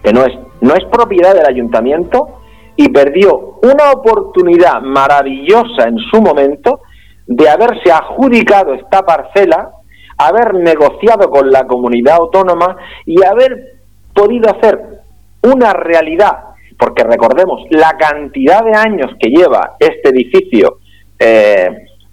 [0.03, 2.39] que no es, no es propiedad del ayuntamiento
[2.75, 6.81] y perdió una oportunidad maravillosa en su momento
[7.27, 9.71] de haberse adjudicado esta parcela
[10.19, 13.79] haber negociado con la comunidad autónoma y haber
[14.13, 14.99] podido hacer
[15.41, 16.37] una realidad,
[16.77, 20.79] porque recordemos la cantidad de años que lleva este edificio
[21.17, 21.69] eh,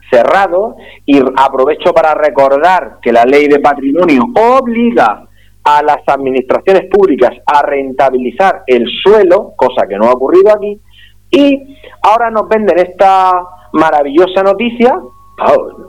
[0.08, 5.26] cerrado y aprovecho para recordar que la ley de patrimonio obliga
[5.64, 10.80] a las administraciones públicas a rentabilizar el suelo, cosa que no ha ocurrido aquí,
[11.28, 13.32] y ahora nos venden esta
[13.72, 14.96] maravillosa noticia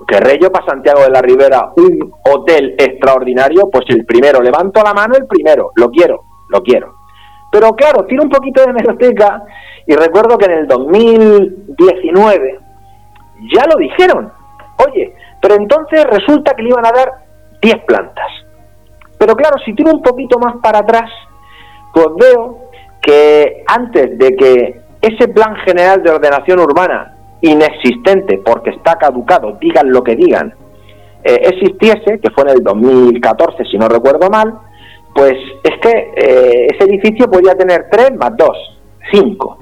[0.08, 4.94] que Reyo para Santiago de la Ribera un hotel extraordinario, pues el primero, levanto la
[4.94, 6.96] mano el primero, lo quiero, lo quiero.
[7.52, 9.44] Pero claro, tiro un poquito de meroteca
[9.86, 12.60] y recuerdo que en el 2019
[13.54, 14.32] ya lo dijeron.
[14.86, 17.12] Oye, pero entonces resulta que le iban a dar
[17.62, 18.28] 10 plantas.
[19.18, 21.10] Pero claro, si tiro un poquito más para atrás,
[21.94, 22.70] pues veo
[23.02, 29.92] que antes de que ese plan general de ordenación urbana inexistente porque está caducado, digan
[29.92, 30.54] lo que digan,
[31.24, 34.54] eh, existiese, que fue en el 2014 si no recuerdo mal,
[35.14, 35.34] pues
[35.64, 38.50] es que eh, ese edificio podía tener 3 más 2,
[39.12, 39.58] 5.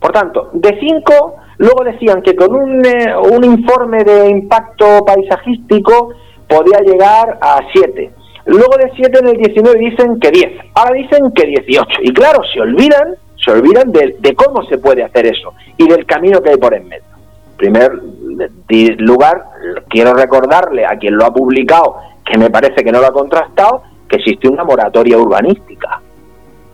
[0.00, 6.10] Por tanto, de 5, luego decían que con un, eh, un informe de impacto paisajístico
[6.48, 8.10] podía llegar a 7.
[8.46, 10.46] Luego de 7 en el 19 dicen que 10.
[10.74, 11.86] Ahora dicen que 18.
[12.02, 16.04] Y claro, se olvidan, se olvidan de, de cómo se puede hacer eso y del
[16.06, 17.13] camino que hay por en medio
[17.56, 17.92] primer
[18.98, 19.44] lugar,
[19.88, 23.82] quiero recordarle a quien lo ha publicado, que me parece que no lo ha contrastado,
[24.08, 26.00] que existe una moratoria urbanística.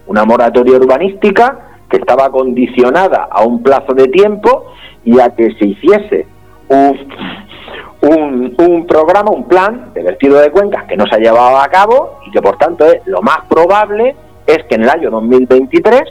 [0.06, 1.58] Una moratoria urbanística
[1.88, 4.72] que estaba condicionada a un plazo de tiempo
[5.04, 6.26] y a que se hiciese
[6.68, 11.68] un, un, programa, un plan de vertido de cuencas que no se ha llevado a
[11.68, 14.14] cabo y que por tanto es, lo más probable
[14.46, 16.02] es que en el año 2023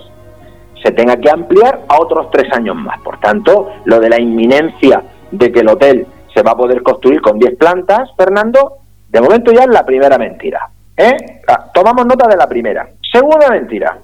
[0.83, 2.99] se tenga que ampliar a otros tres años más.
[3.01, 7.21] Por tanto, lo de la inminencia de que el hotel se va a poder construir
[7.21, 8.77] con 10 plantas, Fernando,
[9.09, 10.69] de momento ya es la primera mentira.
[10.95, 11.41] ¿eh?
[11.47, 12.89] Ah, tomamos nota de la primera.
[13.11, 13.97] Segunda mentira.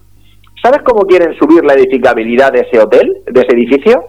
[0.62, 4.04] ¿Sabes cómo quieren subir la edificabilidad de ese hotel, de ese edificio?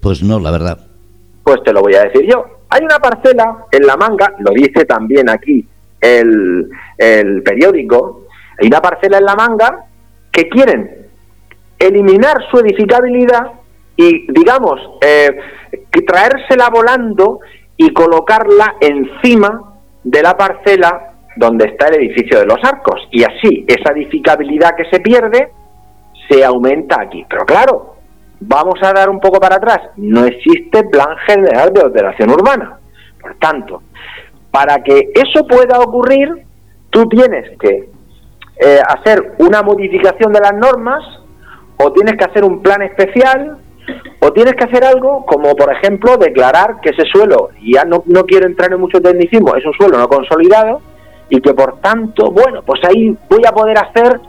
[0.00, 0.78] Pues no, la verdad.
[1.42, 2.44] Pues te lo voy a decir yo.
[2.68, 5.66] Hay una parcela en la manga, lo dice también aquí
[6.00, 8.22] el, el periódico,
[8.60, 9.86] hay una parcela en la manga
[10.32, 11.08] que quieren
[11.78, 13.52] eliminar su edificabilidad
[13.96, 15.36] y, digamos, eh,
[16.06, 17.40] traérsela volando
[17.76, 23.08] y colocarla encima de la parcela donde está el edificio de los arcos.
[23.10, 25.50] Y así, esa edificabilidad que se pierde
[26.28, 27.24] se aumenta aquí.
[27.28, 27.96] Pero claro,
[28.40, 29.80] vamos a dar un poco para atrás.
[29.96, 32.78] No existe plan general de ordenación urbana.
[33.20, 33.82] Por tanto,
[34.50, 36.28] para que eso pueda ocurrir,
[36.90, 37.88] tú tienes que
[38.64, 41.02] eh, hacer una modificación de las normas
[41.76, 43.58] o tienes que hacer un plan especial
[44.20, 48.04] o tienes que hacer algo como por ejemplo declarar que ese suelo, y ya no,
[48.06, 50.80] no quiero entrar en mucho tecnicismo, es un suelo no consolidado
[51.28, 54.20] y que por tanto, bueno, pues ahí voy a poder hacer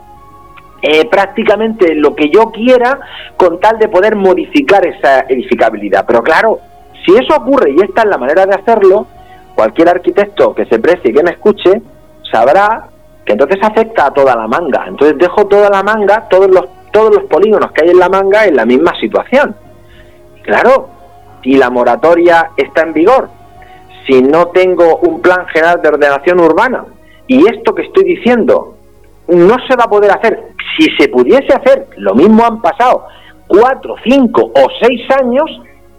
[0.82, 2.98] eh, prácticamente lo que yo quiera
[3.36, 6.04] con tal de poder modificar esa edificabilidad.
[6.06, 6.58] Pero claro,
[7.04, 9.06] si eso ocurre y esta es la manera de hacerlo,
[9.54, 11.82] cualquier arquitecto que se precie y que me escuche
[12.32, 12.88] sabrá
[13.24, 14.84] que entonces afecta a toda la manga.
[14.86, 18.44] Entonces dejo toda la manga, todos los, todos los polígonos que hay en la manga
[18.44, 19.56] en la misma situación.
[20.42, 20.88] Claro,
[21.42, 23.28] si la moratoria está en vigor,
[24.06, 26.84] si no tengo un plan general de ordenación urbana
[27.26, 28.76] y esto que estoy diciendo
[29.28, 30.38] no se va a poder hacer,
[30.76, 33.06] si se pudiese hacer, lo mismo han pasado
[33.46, 35.44] cuatro, cinco o seis años,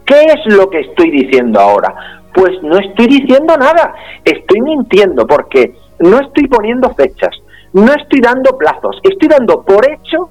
[0.05, 2.21] ¿qué es lo que estoy diciendo ahora?
[2.33, 7.35] Pues no estoy diciendo nada, estoy mintiendo porque no estoy poniendo fechas,
[7.73, 10.29] no estoy dando plazos, estoy dando por hecho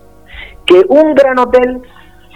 [0.66, 1.82] que un gran hotel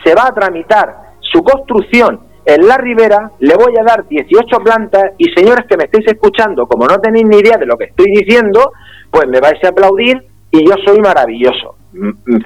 [0.04, 5.12] se va a tramitar su construcción en la ribera, le voy a dar 18 plantas
[5.18, 8.06] y señores que me estáis escuchando, como no tenéis ni idea de lo que estoy
[8.06, 8.72] diciendo,
[9.10, 11.76] pues me vais a aplaudir y yo soy maravilloso.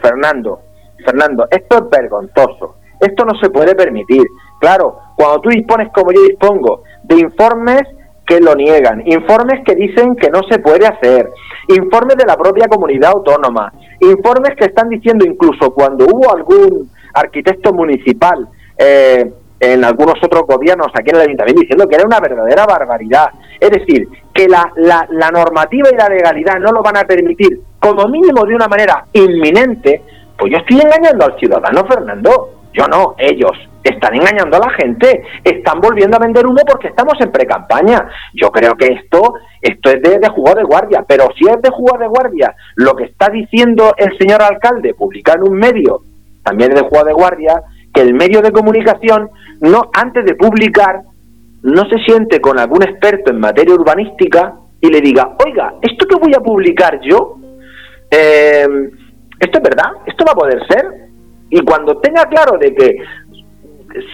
[0.01, 0.61] Fernando,
[1.05, 2.77] Fernando, esto es vergonzoso.
[3.01, 4.23] Esto no se puede permitir.
[4.61, 7.83] Claro, cuando tú dispones como yo dispongo de informes
[8.33, 11.31] que lo niegan, informes que dicen que no se puede hacer,
[11.69, 13.71] informes de la propia comunidad autónoma,
[14.01, 19.31] informes que están diciendo incluso cuando hubo algún arquitecto municipal eh,
[19.61, 23.29] en algunos otros gobiernos aquí en el ayuntamiento diciendo que era una verdadera barbaridad.
[23.61, 27.61] Es decir, que la, la, la normativa y la legalidad no lo van a permitir,
[27.79, 30.03] como mínimo de una manera inminente,
[30.39, 32.62] pues yo estoy engañando al ciudadano, Fernando.
[32.73, 33.53] Yo no, ellos
[33.85, 38.09] están engañando a la gente, están volviendo a vender humo porque estamos en pre-campaña.
[38.35, 41.71] Yo creo que esto, esto es de, de jugar de guardia, pero si es de
[41.71, 46.03] jugar de guardia lo que está diciendo el señor alcalde, publicar en un medio,
[46.43, 47.63] también es de jugar de guardia,
[47.93, 51.03] que el medio de comunicación, no antes de publicar,
[51.63, 56.17] no se siente con algún experto en materia urbanística y le diga, oiga, esto que
[56.17, 57.37] voy a publicar yo,
[58.11, 58.67] eh,
[59.39, 59.93] ¿esto es verdad?
[60.07, 61.12] ¿Esto va a poder ser?
[61.55, 62.97] Y cuando tenga claro de que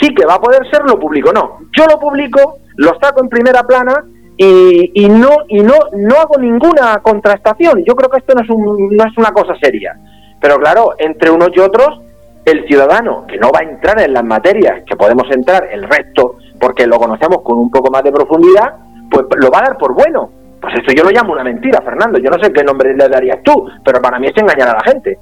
[0.01, 1.33] sí que va a poder ser, lo publico.
[1.33, 4.05] No, yo lo publico, lo saco en primera plana
[4.37, 7.85] y, y no y no no hago ninguna contrastación.
[7.85, 9.97] Yo creo que esto no es, un, no es una cosa seria.
[10.41, 12.01] Pero claro, entre unos y otros,
[12.45, 16.39] el ciudadano que no va a entrar en las materias que podemos entrar el resto,
[16.59, 18.75] porque lo conocemos con un poco más de profundidad,
[19.13, 20.29] pues lo va a dar por bueno.
[20.61, 22.19] Pues esto yo lo llamo una mentira, Fernando.
[22.19, 24.83] Yo no sé qué nombre le darías tú, pero para mí es engañar a la
[24.83, 25.17] gente.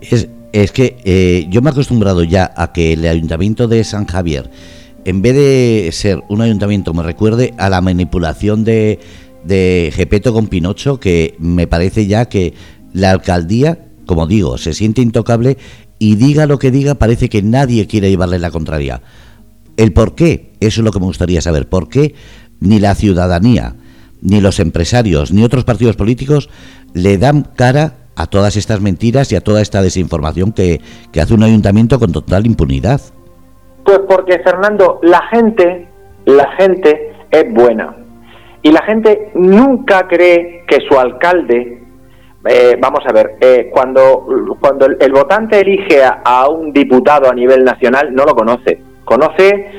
[0.00, 4.06] Es, es que eh, yo me he acostumbrado ya a que el ayuntamiento de San
[4.06, 4.50] Javier,
[5.04, 9.00] en vez de ser un ayuntamiento, me recuerde a la manipulación de,
[9.44, 12.54] de Gepeto con Pinocho, que me parece ya que
[12.92, 15.56] la alcaldía, como digo, se siente intocable
[15.98, 19.02] y diga lo que diga, parece que nadie quiere llevarle la contraria.
[19.76, 21.68] El por qué, eso es lo que me gustaría saber.
[21.68, 22.14] ¿Por qué
[22.60, 23.76] ni la ciudadanía,
[24.20, 26.48] ni los empresarios, ni otros partidos políticos
[26.94, 30.80] le dan cara a todas estas mentiras y a toda esta desinformación que,
[31.20, 33.00] hace un ayuntamiento con total impunidad?
[33.84, 35.88] Pues porque, Fernando, la gente,
[36.26, 37.96] la gente es buena.
[38.62, 41.82] Y la gente nunca cree que su alcalde,
[42.48, 44.26] eh, vamos a ver, eh, cuando,
[44.60, 48.80] cuando el, votante elige a, un diputado a nivel nacional, no lo conoce.
[49.04, 49.70] Conoce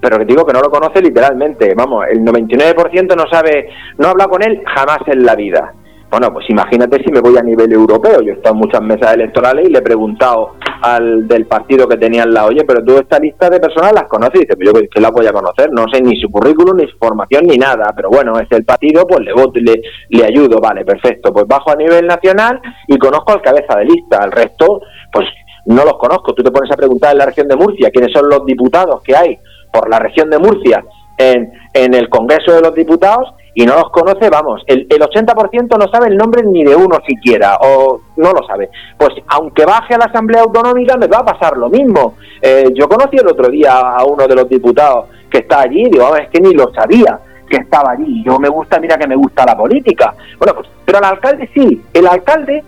[0.00, 4.26] pero que digo que no lo conoce literalmente, vamos, el 99% no sabe, no habla
[4.26, 5.72] con él jamás en la vida.
[6.10, 8.22] Bueno, pues imagínate si me voy a nivel europeo.
[8.22, 11.98] Yo he estado en muchas mesas electorales y le he preguntado al del partido que
[11.98, 14.36] tenía al lado, oye, pero tú esta lista de personas las conoces.
[14.36, 16.88] Y dice, pues yo que la voy a conocer, no sé ni su currículum, ni
[16.88, 17.92] su formación, ni nada.
[17.94, 20.58] Pero bueno, es el partido, pues le voto y le, le ayudo.
[20.60, 21.30] Vale, perfecto.
[21.30, 24.18] Pues bajo a nivel nacional y conozco al cabeza de lista.
[24.22, 24.80] Al resto,
[25.12, 25.26] pues
[25.66, 26.32] no los conozco.
[26.32, 29.14] Tú te pones a preguntar en la región de Murcia quiénes son los diputados que
[29.14, 29.38] hay
[29.70, 30.82] por la región de Murcia
[31.18, 35.76] en, en el Congreso de los Diputados y no los conoce, vamos, el, el 80%
[35.78, 38.70] no sabe el nombre ni de uno siquiera, o no lo sabe.
[38.96, 42.14] Pues aunque baje a la Asamblea Autonómica, me va a pasar lo mismo.
[42.40, 46.08] Eh, yo conocí el otro día a uno de los diputados que está allí, digo,
[46.12, 48.22] "Ah, es que ni lo sabía que estaba allí.
[48.24, 50.14] Yo me gusta, mira que me gusta la política.
[50.38, 52.62] Bueno, pues, pero el alcalde sí, el alcalde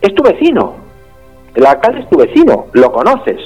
[0.00, 0.74] es tu vecino.
[1.54, 3.40] El alcalde es tu vecino, lo conoces.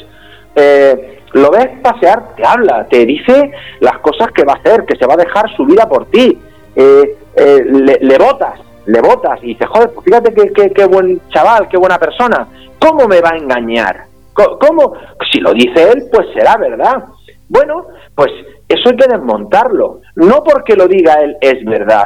[0.55, 4.97] Eh, lo ves pasear, te habla, te dice las cosas que va a hacer, que
[4.97, 6.39] se va a dejar su vida por ti.
[6.76, 11.20] Eh, eh, le, le votas, le votas y dices, joder, pues fíjate qué, qué, buen
[11.30, 12.47] chaval, qué buena persona.
[12.78, 14.05] ¿Cómo me va a engañar?
[14.32, 14.95] ¿Cómo?
[15.32, 17.05] Si lo dice él, pues será verdad.
[17.49, 18.30] Bueno, pues
[18.68, 20.01] eso hay que desmontarlo.
[20.14, 22.05] No porque lo diga él es verdad.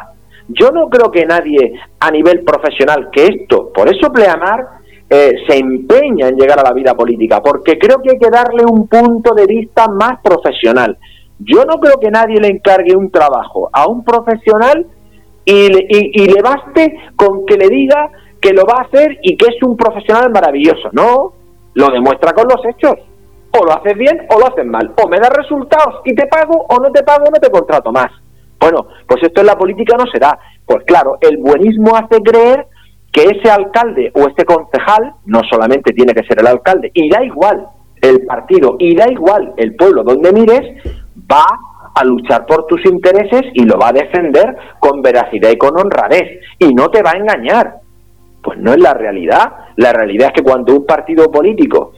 [0.49, 4.78] Yo no creo que nadie a nivel profesional que esto, por eso Pleamar
[5.11, 8.64] eh, se empeña en llegar a la vida política, porque creo que hay que darle
[8.70, 10.98] un punto de vista más profesional.
[11.38, 14.86] Yo no creo que nadie le encargue un trabajo a un profesional
[15.44, 19.36] y le, y- le baste con que le diga que lo va a hacer y
[19.36, 20.90] que es un profesional maravilloso.
[20.92, 21.32] No,
[21.74, 22.94] lo demuestra con los hechos.
[23.50, 24.92] O lo haces bien o lo haces mal.
[25.02, 28.11] O me das resultados y te pago o no te pago no te contrato más.
[28.61, 30.38] Bueno, pues esto en la política no será.
[30.66, 32.66] Pues claro, el buenismo hace creer
[33.12, 37.24] que ese alcalde o ese concejal, no solamente tiene que ser el alcalde, y da
[37.24, 37.66] igual
[38.00, 40.62] el partido, y da igual el pueblo donde mires,
[41.30, 41.44] va
[41.94, 46.40] a luchar por tus intereses y lo va a defender con veracidad y con honradez,
[46.59, 47.74] y no te va a engañar.
[48.42, 49.52] Pues no es la realidad.
[49.76, 51.92] La realidad es que cuando un partido político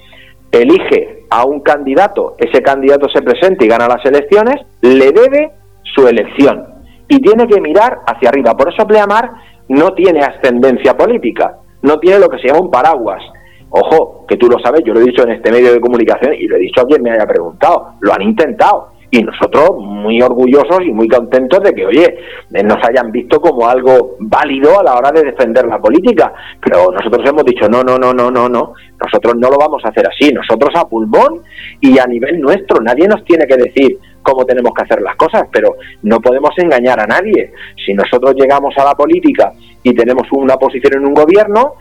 [0.50, 5.52] elige a un candidato, ese candidato se presenta y gana las elecciones, le debe
[5.94, 6.66] su elección
[7.08, 8.56] y tiene que mirar hacia arriba.
[8.56, 9.30] Por eso Pleamar
[9.70, 13.22] no tiene ascendencia política, no tiene lo que se llama un paraguas.
[13.70, 16.48] Ojo, que tú lo sabes, yo lo he dicho en este medio de comunicación y
[16.48, 20.82] lo he dicho a quien me haya preguntado, lo han intentado y nosotros muy orgullosos
[20.84, 22.18] y muy contentos de que, oye,
[22.64, 26.32] nos hayan visto como algo válido a la hora de defender la política.
[26.62, 29.88] Pero nosotros hemos dicho, no, no, no, no, no, no, nosotros no lo vamos a
[29.88, 31.42] hacer así, nosotros a pulmón
[31.80, 35.44] y a nivel nuestro, nadie nos tiene que decir cómo tenemos que hacer las cosas,
[35.52, 37.52] pero no podemos engañar a nadie.
[37.84, 39.52] Si nosotros llegamos a la política
[39.82, 41.74] y tenemos una posición en un gobierno,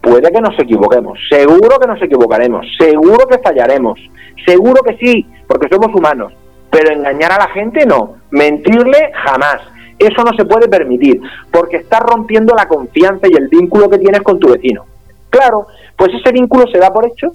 [0.00, 3.98] puede que nos equivoquemos, seguro que nos equivocaremos, seguro que fallaremos,
[4.46, 6.32] seguro que sí, porque somos humanos,
[6.70, 9.60] pero engañar a la gente no, mentirle jamás.
[9.98, 11.20] Eso no se puede permitir,
[11.50, 14.86] porque estás rompiendo la confianza y el vínculo que tienes con tu vecino.
[15.28, 15.66] Claro,
[15.96, 17.32] pues ese vínculo se da por hecho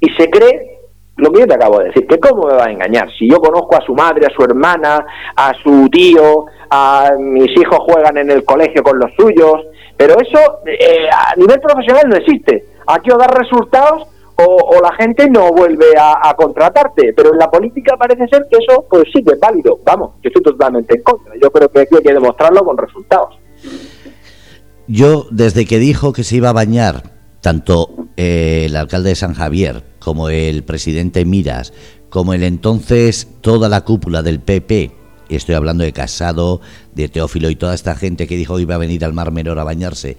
[0.00, 0.79] y se cree
[1.20, 3.38] lo que yo te acabo de decir, que cómo me va a engañar si yo
[3.40, 5.04] conozco a su madre, a su hermana,
[5.36, 9.66] a su tío, a mis hijos juegan en el colegio con los suyos,
[9.96, 12.64] pero eso eh, a nivel profesional no existe.
[12.86, 14.08] Aquí o dar resultados
[14.46, 17.12] o, la gente no vuelve a, contratarte.
[17.14, 19.78] Pero en la política parece ser que eso pues sí que es válido.
[19.84, 21.34] Vamos, yo estoy totalmente en contra.
[21.40, 23.38] Yo creo que aquí hay que demostrarlo con resultados.
[24.86, 29.34] Yo, desde que dijo que se iba a bañar tanto eh, el alcalde de San
[29.34, 31.72] Javier como el presidente Miras,
[32.08, 34.92] como el entonces toda la cúpula del PP,
[35.28, 36.60] estoy hablando de Casado,
[36.94, 39.58] de Teófilo y toda esta gente que dijo que iba a venir al Mar Menor
[39.58, 40.18] a bañarse,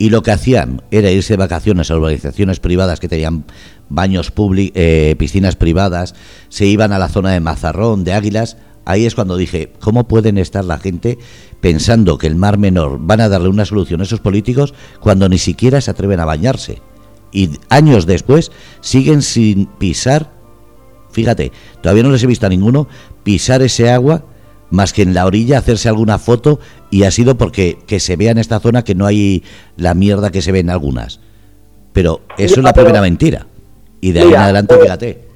[0.00, 3.44] y lo que hacían era irse de vacaciones a organizaciones privadas que tenían
[3.90, 6.14] baños públicos, eh, piscinas privadas,
[6.48, 8.56] se iban a la zona de Mazarrón, de Águilas.
[8.84, 11.18] Ahí es cuando dije, ¿cómo pueden estar la gente
[11.60, 15.38] pensando que el Mar Menor van a darle una solución a esos políticos cuando ni
[15.38, 16.80] siquiera se atreven a bañarse?
[17.32, 18.50] Y años después
[18.80, 20.32] siguen sin pisar,
[21.12, 21.52] fíjate,
[21.82, 22.88] todavía no les he visto a ninguno
[23.22, 24.24] pisar ese agua
[24.70, 26.60] más que en la orilla hacerse alguna foto
[26.90, 29.42] y ha sido porque que se vea en esta zona que no hay
[29.76, 31.20] la mierda que se ve en algunas.
[31.92, 33.46] Pero eso es la primera mentira.
[34.00, 35.29] Y de ahí en adelante, eh, fíjate.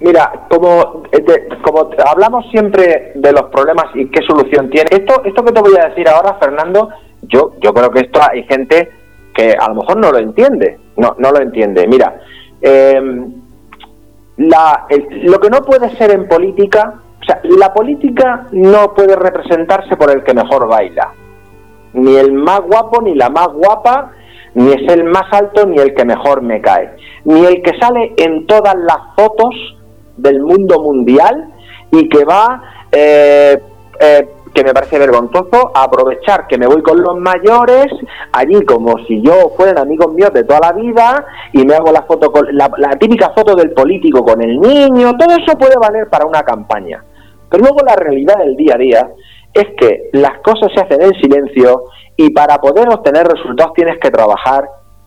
[0.00, 5.44] Mira, como, eh, como hablamos siempre de los problemas y qué solución tiene, esto, esto
[5.44, 6.90] que te voy a decir ahora, Fernando,
[7.22, 8.90] yo, yo creo que esto hay gente
[9.34, 11.86] que a lo mejor no lo entiende, no, no lo entiende.
[11.86, 12.20] Mira,
[12.60, 13.00] eh,
[14.36, 14.86] la,
[15.22, 20.10] lo que no puede ser en política o sea, la política no puede representarse por
[20.10, 21.12] el que mejor baila.
[21.94, 24.12] Ni el más guapo, ni la más guapa,
[24.54, 26.94] ni es el más alto, ni el que mejor me cae.
[27.24, 29.75] Ni el que sale en todas las fotos
[30.16, 31.52] del mundo mundial
[31.90, 33.60] y que va eh,
[34.00, 37.88] eh, que me parece vergonzoso, aprovechar que me voy con los mayores,
[38.32, 42.02] allí como si yo fueran amigos míos de toda la vida, y me hago la
[42.02, 46.24] foto con la, típica foto del político con el niño, todo eso puede valer para
[46.24, 47.04] una campaña.
[47.50, 49.10] Pero luego la realidad del día a día
[49.52, 51.84] es que las cosas se hacen en silencio
[52.16, 54.64] y para poder obtener resultados tienes que trabajar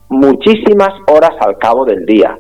[0.10, 2.38] muchísimas horas al cabo del día.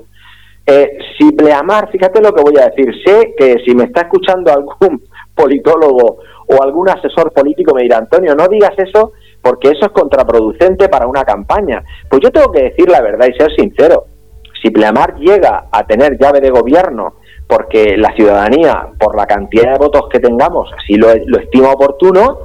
[0.71, 4.53] Eh, si Pleamar, fíjate lo que voy a decir, sé que si me está escuchando
[4.53, 5.01] algún
[5.35, 10.87] politólogo o algún asesor político me dirá, Antonio, no digas eso porque eso es contraproducente
[10.87, 11.83] para una campaña.
[12.07, 14.05] Pues yo tengo que decir la verdad y ser sincero.
[14.61, 17.15] Si Pleamar llega a tener llave de gobierno
[17.47, 22.41] porque la ciudadanía, por la cantidad de votos que tengamos, así lo, lo estima oportuno,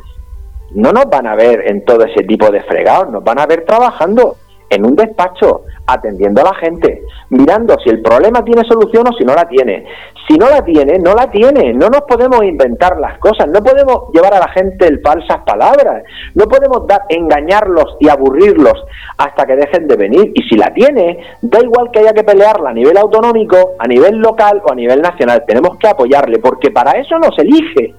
[0.70, 3.66] no nos van a ver en todo ese tipo de fregados, nos van a ver
[3.66, 4.36] trabajando
[4.74, 9.24] en un despacho, atendiendo a la gente, mirando si el problema tiene solución o si
[9.24, 9.86] no la tiene.
[10.26, 11.74] Si no la tiene, no la tiene.
[11.74, 16.02] No nos podemos inventar las cosas, no podemos llevar a la gente falsas palabras,
[16.34, 18.84] no podemos dar, engañarlos y aburrirlos
[19.18, 20.32] hasta que dejen de venir.
[20.34, 24.16] Y si la tiene, da igual que haya que pelearla a nivel autonómico, a nivel
[24.16, 25.44] local o a nivel nacional.
[25.46, 27.94] Tenemos que apoyarle, porque para eso nos elige.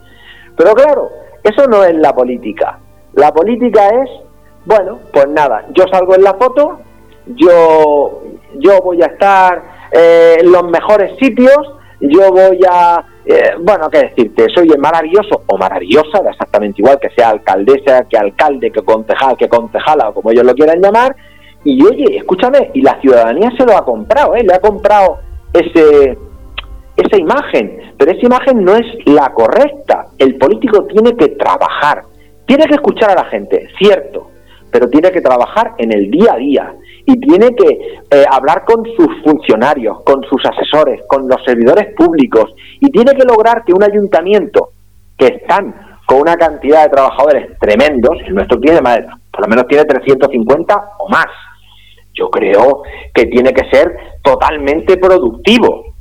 [0.58, 1.10] Pero claro,
[1.44, 2.80] eso no es la política.
[3.14, 4.25] La política es
[4.66, 6.80] bueno, pues nada, yo salgo en la foto,
[7.28, 8.24] yo,
[8.56, 11.58] yo voy a estar eh, en los mejores sitios,
[12.02, 17.30] yo voy a, eh, bueno, qué decirte, soy maravilloso o maravillosa, exactamente igual que sea
[17.30, 21.16] alcaldesa, que alcalde, que concejal, que concejala o como ellos lo quieran llamar,
[21.64, 24.44] y oye, escúchame, y la ciudadanía se lo ha comprado, ¿eh?
[24.44, 25.20] le ha comprado
[25.52, 26.18] ese,
[26.96, 30.06] esa imagen, pero esa imagen no es la correcta.
[30.18, 32.04] El político tiene que trabajar,
[32.46, 34.30] tiene que escuchar a la gente, cierto,
[34.76, 36.76] pero tiene que trabajar en el día a día
[37.06, 42.54] y tiene que eh, hablar con sus funcionarios, con sus asesores, con los servidores públicos
[42.82, 44.72] y tiene que lograr que un ayuntamiento
[45.18, 45.74] que están
[46.06, 49.00] con una cantidad de trabajadores tremendos, el nuestro tiene más,
[49.32, 51.28] por lo menos tiene 350 o más.
[52.14, 52.84] Yo creo
[53.14, 55.96] que tiene que ser totalmente productivo,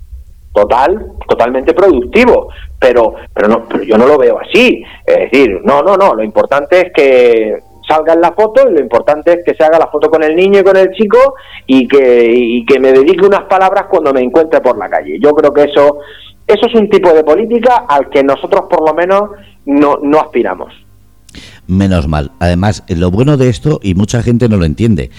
[0.52, 2.48] total, totalmente productivo,
[2.80, 4.82] pero, pero no, pero yo no lo veo así.
[5.06, 6.12] Es decir, no, no, no.
[6.14, 9.78] Lo importante es que salga en la foto y lo importante es que se haga
[9.78, 11.34] la foto con el niño y con el chico
[11.66, 15.18] y que, y que me dedique unas palabras cuando me encuentre por la calle.
[15.20, 15.98] Yo creo que eso,
[16.46, 19.30] eso es un tipo de política al que nosotros por lo menos
[19.66, 20.83] no, no aspiramos.
[21.66, 22.32] Menos mal.
[22.40, 25.10] Además, lo bueno de esto, y mucha gente no lo entiende,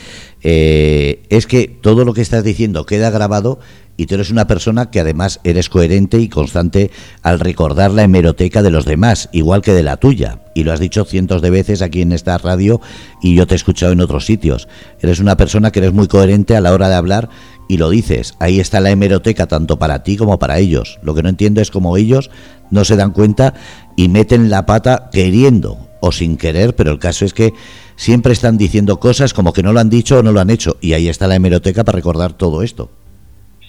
[0.42, 3.60] eh, es que todo lo que estás diciendo queda grabado
[3.98, 8.62] y tú eres una persona que además eres coherente y constante al recordar la hemeroteca
[8.62, 10.42] de los demás, igual que de la tuya.
[10.54, 12.82] Y lo has dicho cientos de veces aquí en esta radio
[13.22, 14.68] y yo te he escuchado en otros sitios.
[15.00, 17.30] Eres una persona que eres muy coherente a la hora de hablar
[17.68, 18.36] y lo dices.
[18.40, 21.00] Ahí está la hemeroteca tanto para ti como para ellos.
[21.02, 22.30] Lo que no entiendo es cómo ellos
[22.72, 23.54] no se dan cuenta
[23.96, 27.54] y meten la pata queriendo o sin querer, pero el caso es que
[27.96, 30.78] siempre están diciendo cosas como que no lo han dicho o no lo han hecho.
[30.82, 32.90] Y ahí está la hemeroteca para recordar todo esto.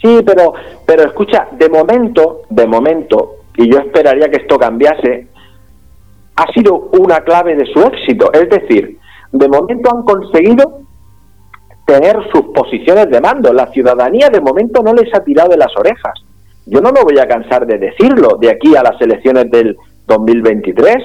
[0.03, 0.55] Sí, pero,
[0.85, 5.29] pero escucha, de momento, de momento, y yo esperaría que esto cambiase,
[6.37, 8.31] ha sido una clave de su éxito.
[8.33, 8.99] Es decir,
[9.33, 10.81] de momento han conseguido
[11.87, 13.53] tener sus posiciones de mando.
[13.53, 16.15] La ciudadanía de momento no les ha tirado de las orejas.
[16.67, 19.77] Yo no me voy a cansar de decirlo de aquí a las elecciones del
[20.07, 20.97] 2023.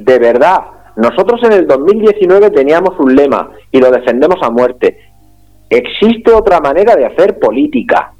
[0.00, 0.60] De verdad,
[0.96, 4.98] nosotros en el 2019 teníamos un lema y lo defendemos a muerte.
[5.68, 8.14] Existe otra manera de hacer política.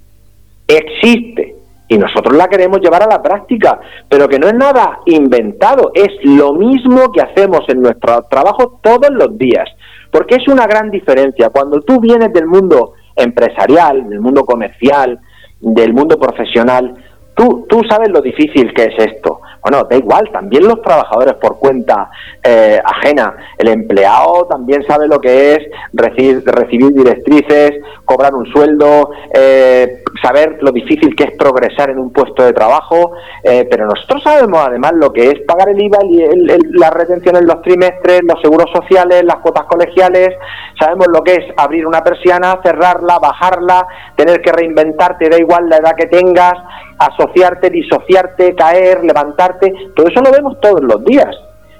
[0.68, 1.56] Existe.
[1.88, 3.80] Y nosotros la queremos llevar a la práctica,
[4.10, 9.08] pero que no es nada inventado, es lo mismo que hacemos en nuestro trabajo todos
[9.10, 9.68] los días.
[10.12, 11.48] Porque es una gran diferencia.
[11.48, 15.18] Cuando tú vienes del mundo empresarial, del mundo comercial,
[15.58, 16.94] del mundo profesional,
[17.34, 19.40] tú, tú sabes lo difícil que es esto.
[19.62, 22.10] Bueno, da igual, también los trabajadores por cuenta
[22.42, 25.58] eh, ajena, el empleado también sabe lo que es
[25.92, 27.72] recibir, directrices,
[28.04, 33.12] cobrar un sueldo, eh, saber lo difícil que es progresar en un puesto de trabajo,
[33.44, 37.46] eh, pero nosotros sabemos además lo que es pagar el IVA, y la retención en
[37.46, 40.30] los trimestres, los seguros sociales, las cuotas colegiales,
[40.78, 45.76] sabemos lo que es abrir una persiana, cerrarla, bajarla, tener que reinventarte, da igual la
[45.76, 46.54] edad que tengas,
[47.00, 51.34] asociarte, disociarte, caer, levantarte, todo eso lo vemos todos los días.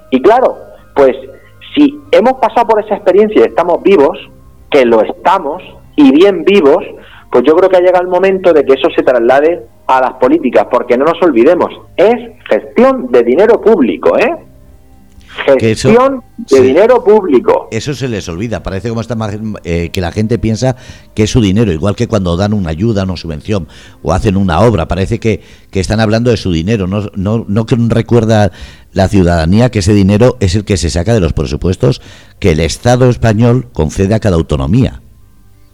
[0.09, 0.57] Y claro,
[0.95, 1.15] pues
[1.75, 4.17] si hemos pasado por esa experiencia y estamos vivos,
[4.69, 5.61] que lo estamos,
[5.95, 6.83] y bien vivos,
[7.31, 10.13] pues yo creo que ha llegado el momento de que eso se traslade a las
[10.13, 12.15] políticas, porque no nos olvidemos, es
[12.49, 14.35] gestión de dinero público, ¿eh?
[15.59, 17.67] Gestión de dinero público.
[17.71, 18.63] Eso se les olvida.
[18.63, 19.15] Parece como está
[19.63, 20.75] eh, que la gente piensa
[21.13, 23.67] que es su dinero, igual que cuando dan una ayuda, una subvención
[24.03, 24.87] o hacen una obra.
[24.87, 25.41] Parece que,
[25.71, 26.87] que están hablando de su dinero.
[26.87, 28.51] No, no, no recuerda
[28.93, 32.01] la ciudadanía que ese dinero es el que se saca de los presupuestos
[32.39, 35.01] que el Estado español concede a cada autonomía.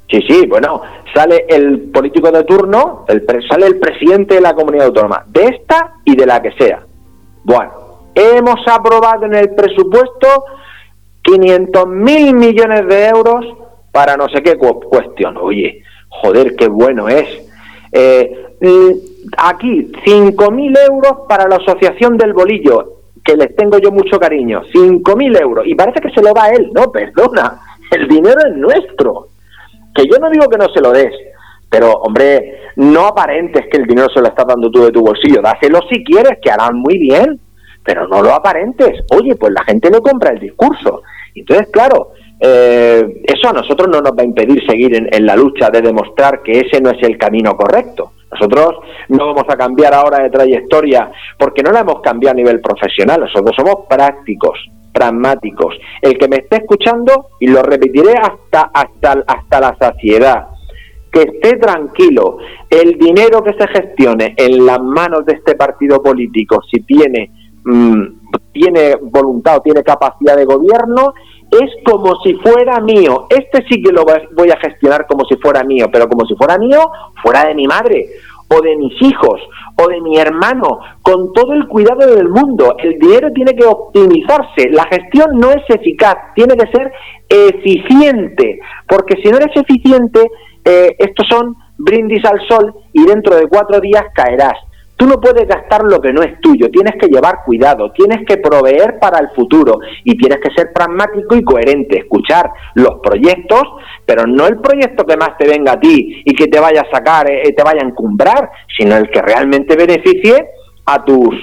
[0.09, 0.81] Sí, sí, bueno,
[1.13, 5.95] sale el político de turno, el, sale el presidente de la comunidad autónoma, de esta
[6.05, 6.85] y de la que sea.
[7.43, 7.86] Bueno,
[8.19, 10.45] Hemos aprobado en el presupuesto
[11.21, 13.45] 500 mil millones de euros
[13.91, 15.37] para no sé qué cuestión.
[15.37, 17.27] Oye, joder, qué bueno es.
[17.91, 18.47] Eh,
[19.37, 24.63] aquí, 5 mil euros para la Asociación del Bolillo, que les tengo yo mucho cariño.
[24.71, 25.67] 5 mil euros.
[25.67, 26.71] Y parece que se lo da él.
[26.73, 27.59] No, perdona.
[27.91, 29.27] El dinero es nuestro.
[29.93, 31.13] Que yo no digo que no se lo des.
[31.69, 35.39] Pero, hombre, no aparentes que el dinero se lo estás dando tú de tu bolsillo.
[35.39, 37.41] Dáselo si quieres, que harán muy bien
[37.87, 39.05] pero no lo aparentes.
[39.11, 41.03] Oye, pues la gente no compra el discurso.
[41.33, 45.69] Entonces, claro, eh, eso a nosotros no nos va a impedir seguir en, la lucha
[45.69, 48.11] de demostrar que ese no es el camino correcto.
[48.29, 48.75] Nosotros
[49.07, 51.09] no vamos a cambiar ahora de trayectoria
[51.39, 53.21] porque no la hemos cambiado a nivel profesional.
[53.21, 54.59] Nosotros somos prácticos,
[54.91, 55.73] pragmáticos.
[56.01, 60.47] El que me esté escuchando, y lo repetiré hasta, hasta, hasta la saciedad,
[61.09, 62.39] que esté tranquilo.
[62.69, 67.31] El dinero que se gestione en las manos de este partido político, si tiene
[67.69, 71.13] Mm, tiene voluntad o tiene capacidad de gobierno,
[71.51, 73.27] es como si fuera mío.
[73.29, 76.57] Este sí que lo voy a gestionar como si fuera mío, pero como si fuera
[76.57, 76.79] mío,
[77.21, 78.05] fuera de mi madre
[78.49, 79.41] o de mis hijos
[79.75, 82.77] o de mi hermano, con todo el cuidado del mundo.
[82.79, 86.91] El dinero tiene que optimizarse, la gestión no es eficaz, tiene que ser
[87.27, 90.21] eficiente, porque si no eres eficiente,
[90.63, 94.57] eh, estos son brindis al sol y dentro de cuatro días caerás.
[94.97, 98.37] Tú no puedes gastar lo que no es tuyo, tienes que llevar cuidado, tienes que
[98.37, 103.61] proveer para el futuro y tienes que ser pragmático y coherente, escuchar los proyectos,
[104.07, 106.95] pero no el proyecto que más te venga a ti y que te vaya a
[106.95, 110.49] sacar, eh, te vaya a encumbrar, sino el que realmente beneficie
[110.87, 111.35] a tus,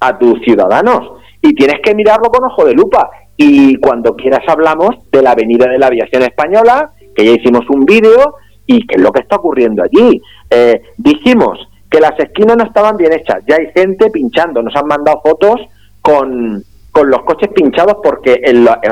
[0.00, 1.18] a tus ciudadanos.
[1.42, 3.10] Y tienes que mirarlo con ojo de lupa.
[3.36, 7.84] Y cuando quieras hablamos de la Avenida de la Aviación Española, que ya hicimos un
[7.84, 8.36] vídeo,
[8.66, 10.22] y qué es lo que está ocurriendo allí.
[10.48, 11.58] Eh, dijimos
[11.92, 13.44] que las esquinas no estaban bien hechas.
[13.46, 15.60] Ya hay gente pinchando, nos han mandado fotos
[16.00, 18.42] con, con los coches pinchados porque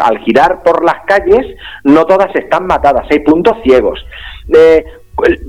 [0.00, 1.46] al girar por las calles
[1.84, 3.98] no todas están matadas, hay puntos ciegos.
[4.54, 4.84] Eh,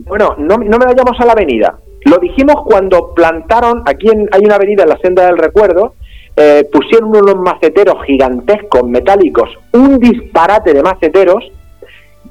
[0.06, 1.78] bueno, no, no me vayamos a la avenida.
[2.06, 5.94] Lo dijimos cuando plantaron, aquí hay una avenida en la senda del recuerdo,
[6.36, 11.52] eh, pusieron unos maceteros gigantescos, metálicos, un disparate de maceteros.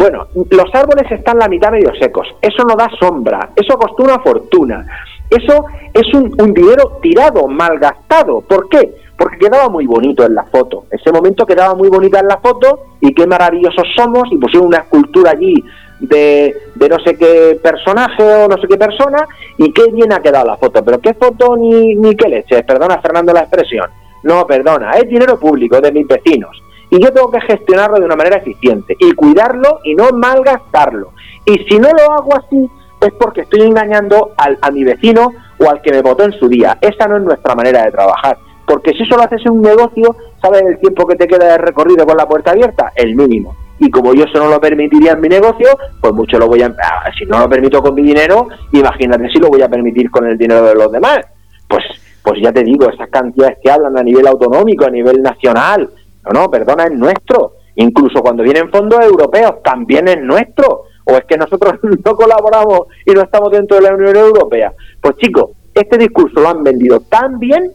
[0.01, 4.19] Bueno, los árboles están la mitad medio secos, eso no da sombra, eso costó una
[4.21, 4.87] fortuna,
[5.29, 8.41] eso es un, un dinero tirado, malgastado.
[8.41, 8.95] ¿Por qué?
[9.19, 10.87] porque quedaba muy bonito en la foto.
[10.91, 14.79] Ese momento quedaba muy bonita en la foto y qué maravillosos somos y pusieron una
[14.79, 15.55] escultura allí
[16.01, 19.27] de, no sé qué personaje o no sé qué persona
[19.59, 20.83] y qué bien ha quedado la foto.
[20.83, 23.91] Pero qué foto ni, ni qué leche, perdona Fernando la expresión.
[24.23, 26.57] No, perdona, es dinero público de mis vecinos
[26.91, 31.13] y yo tengo que gestionarlo de una manera eficiente y cuidarlo y no malgastarlo.
[31.45, 32.69] Y si no lo hago así
[33.01, 36.49] es porque estoy engañando al, a mi vecino o al que me votó en su
[36.49, 36.77] día.
[36.81, 38.37] Esa no es nuestra manera de trabajar
[38.71, 42.17] porque si solo haces un negocio, ¿sabes el tiempo que te queda de recorrido con
[42.17, 42.93] la puerta abierta?
[42.95, 43.57] El mínimo.
[43.81, 45.67] Y como yo eso no lo permitiría en mi negocio,
[46.01, 46.67] pues mucho lo voy a...
[46.67, 50.25] Ah, si no lo permito con mi dinero, imagínate si lo voy a permitir con
[50.29, 51.19] el dinero de los demás.
[51.67, 51.83] Pues,
[52.23, 55.91] pues ya te digo, esas cantidades que hablan a nivel autonómico, a nivel nacional,
[56.25, 57.57] no, no, perdona, es nuestro.
[57.77, 60.85] Incluso cuando vienen fondos europeos, también es nuestro.
[61.05, 61.75] O es que nosotros
[62.05, 64.73] no colaboramos y no estamos dentro de la Unión Europea.
[65.01, 67.73] Pues chicos, este discurso lo han vendido tan bien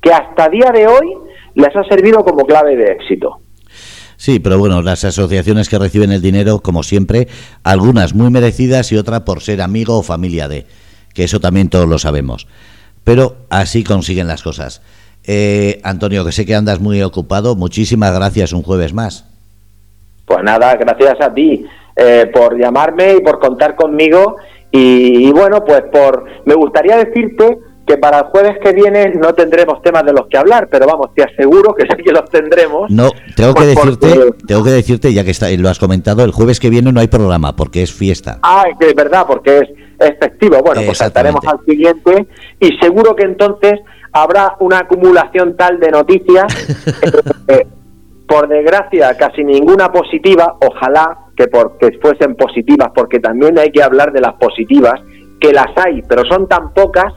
[0.00, 1.14] que hasta día de hoy
[1.54, 3.38] les ha servido como clave de éxito.
[4.16, 7.26] Sí, pero bueno, las asociaciones que reciben el dinero, como siempre,
[7.64, 10.66] algunas muy merecidas y otras por ser amigo o familia de,
[11.12, 12.46] que eso también todos lo sabemos.
[13.04, 14.80] Pero así consiguen las cosas.
[15.26, 19.24] Eh, Antonio, que sé que andas muy ocupado, muchísimas gracias un jueves más.
[20.24, 21.66] Pues nada, gracias a ti
[21.96, 24.36] eh, por llamarme y por contar conmigo.
[24.70, 29.82] y bueno, pues por me gustaría decirte que para el jueves que viene no tendremos
[29.82, 32.90] temas de los que hablar, pero vamos, te aseguro que sí que los tendremos.
[32.90, 34.08] No, tengo que decirte,
[34.46, 37.08] tengo que decirte, ya que está, lo has comentado, el jueves que viene no hay
[37.08, 38.38] programa porque es fiesta.
[38.42, 39.68] Ah, que es verdad, porque es,
[39.98, 40.62] efectivo.
[40.62, 42.26] Bueno, pues saltaremos al siguiente
[42.60, 43.80] y seguro que entonces
[44.12, 46.44] habrá una acumulación tal de noticias.
[47.48, 47.66] Eh,
[48.28, 54.12] por desgracia, casi ninguna positiva, ojalá que porque fuesen positivas, porque también hay que hablar
[54.12, 54.94] de las positivas,
[55.40, 57.12] que las hay, pero son tan pocas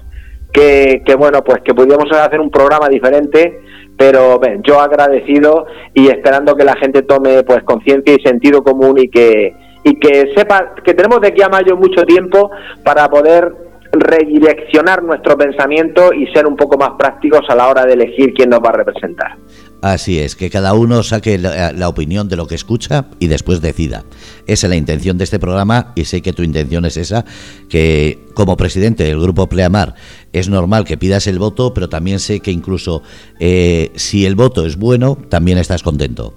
[0.52, 3.62] que, bueno, pues que pudiéramos hacer un programa diferente,
[3.98, 8.98] pero ven, yo agradecido y esperando que la gente tome pues conciencia y sentido común
[8.98, 9.54] y que
[9.84, 12.50] y que sepa que tenemos de aquí a mayo mucho tiempo
[12.84, 13.54] para poder
[14.00, 18.50] redireccionar nuestro pensamiento y ser un poco más prácticos a la hora de elegir quién
[18.50, 19.38] nos va a representar.
[19.82, 24.04] Así es, que cada uno saque la, opinión de lo que escucha y después decida.
[24.48, 27.24] Esa es la intención de este programa y sé que tu intención es esa,
[27.70, 29.94] que como presidente del grupo Pleamar
[30.34, 33.04] es normal que pidas el voto, pero también sé que incluso
[33.40, 36.34] eh, si el voto es bueno, también estás contento.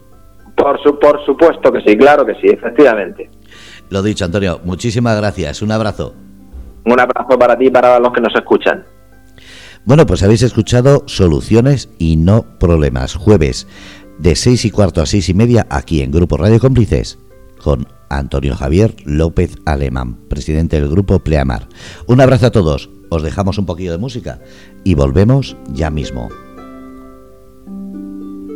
[0.54, 3.30] Por, su, por supuesto que sí, claro que sí, efectivamente.
[3.90, 5.62] Lo dicho, Antonio, muchísimas gracias.
[5.62, 6.14] Un abrazo.
[6.84, 8.84] Un abrazo para ti y para los que nos escuchan.
[9.84, 13.14] Bueno, pues habéis escuchado Soluciones y no Problemas.
[13.14, 13.66] Jueves
[14.18, 17.18] de seis y cuarto a seis y media aquí en Grupo Radio Cómplices
[17.62, 21.68] con Antonio Javier López Alemán, presidente del Grupo Pleamar.
[22.06, 22.90] Un abrazo a todos.
[23.10, 24.40] Os dejamos un poquillo de música
[24.84, 26.28] y volvemos ya mismo.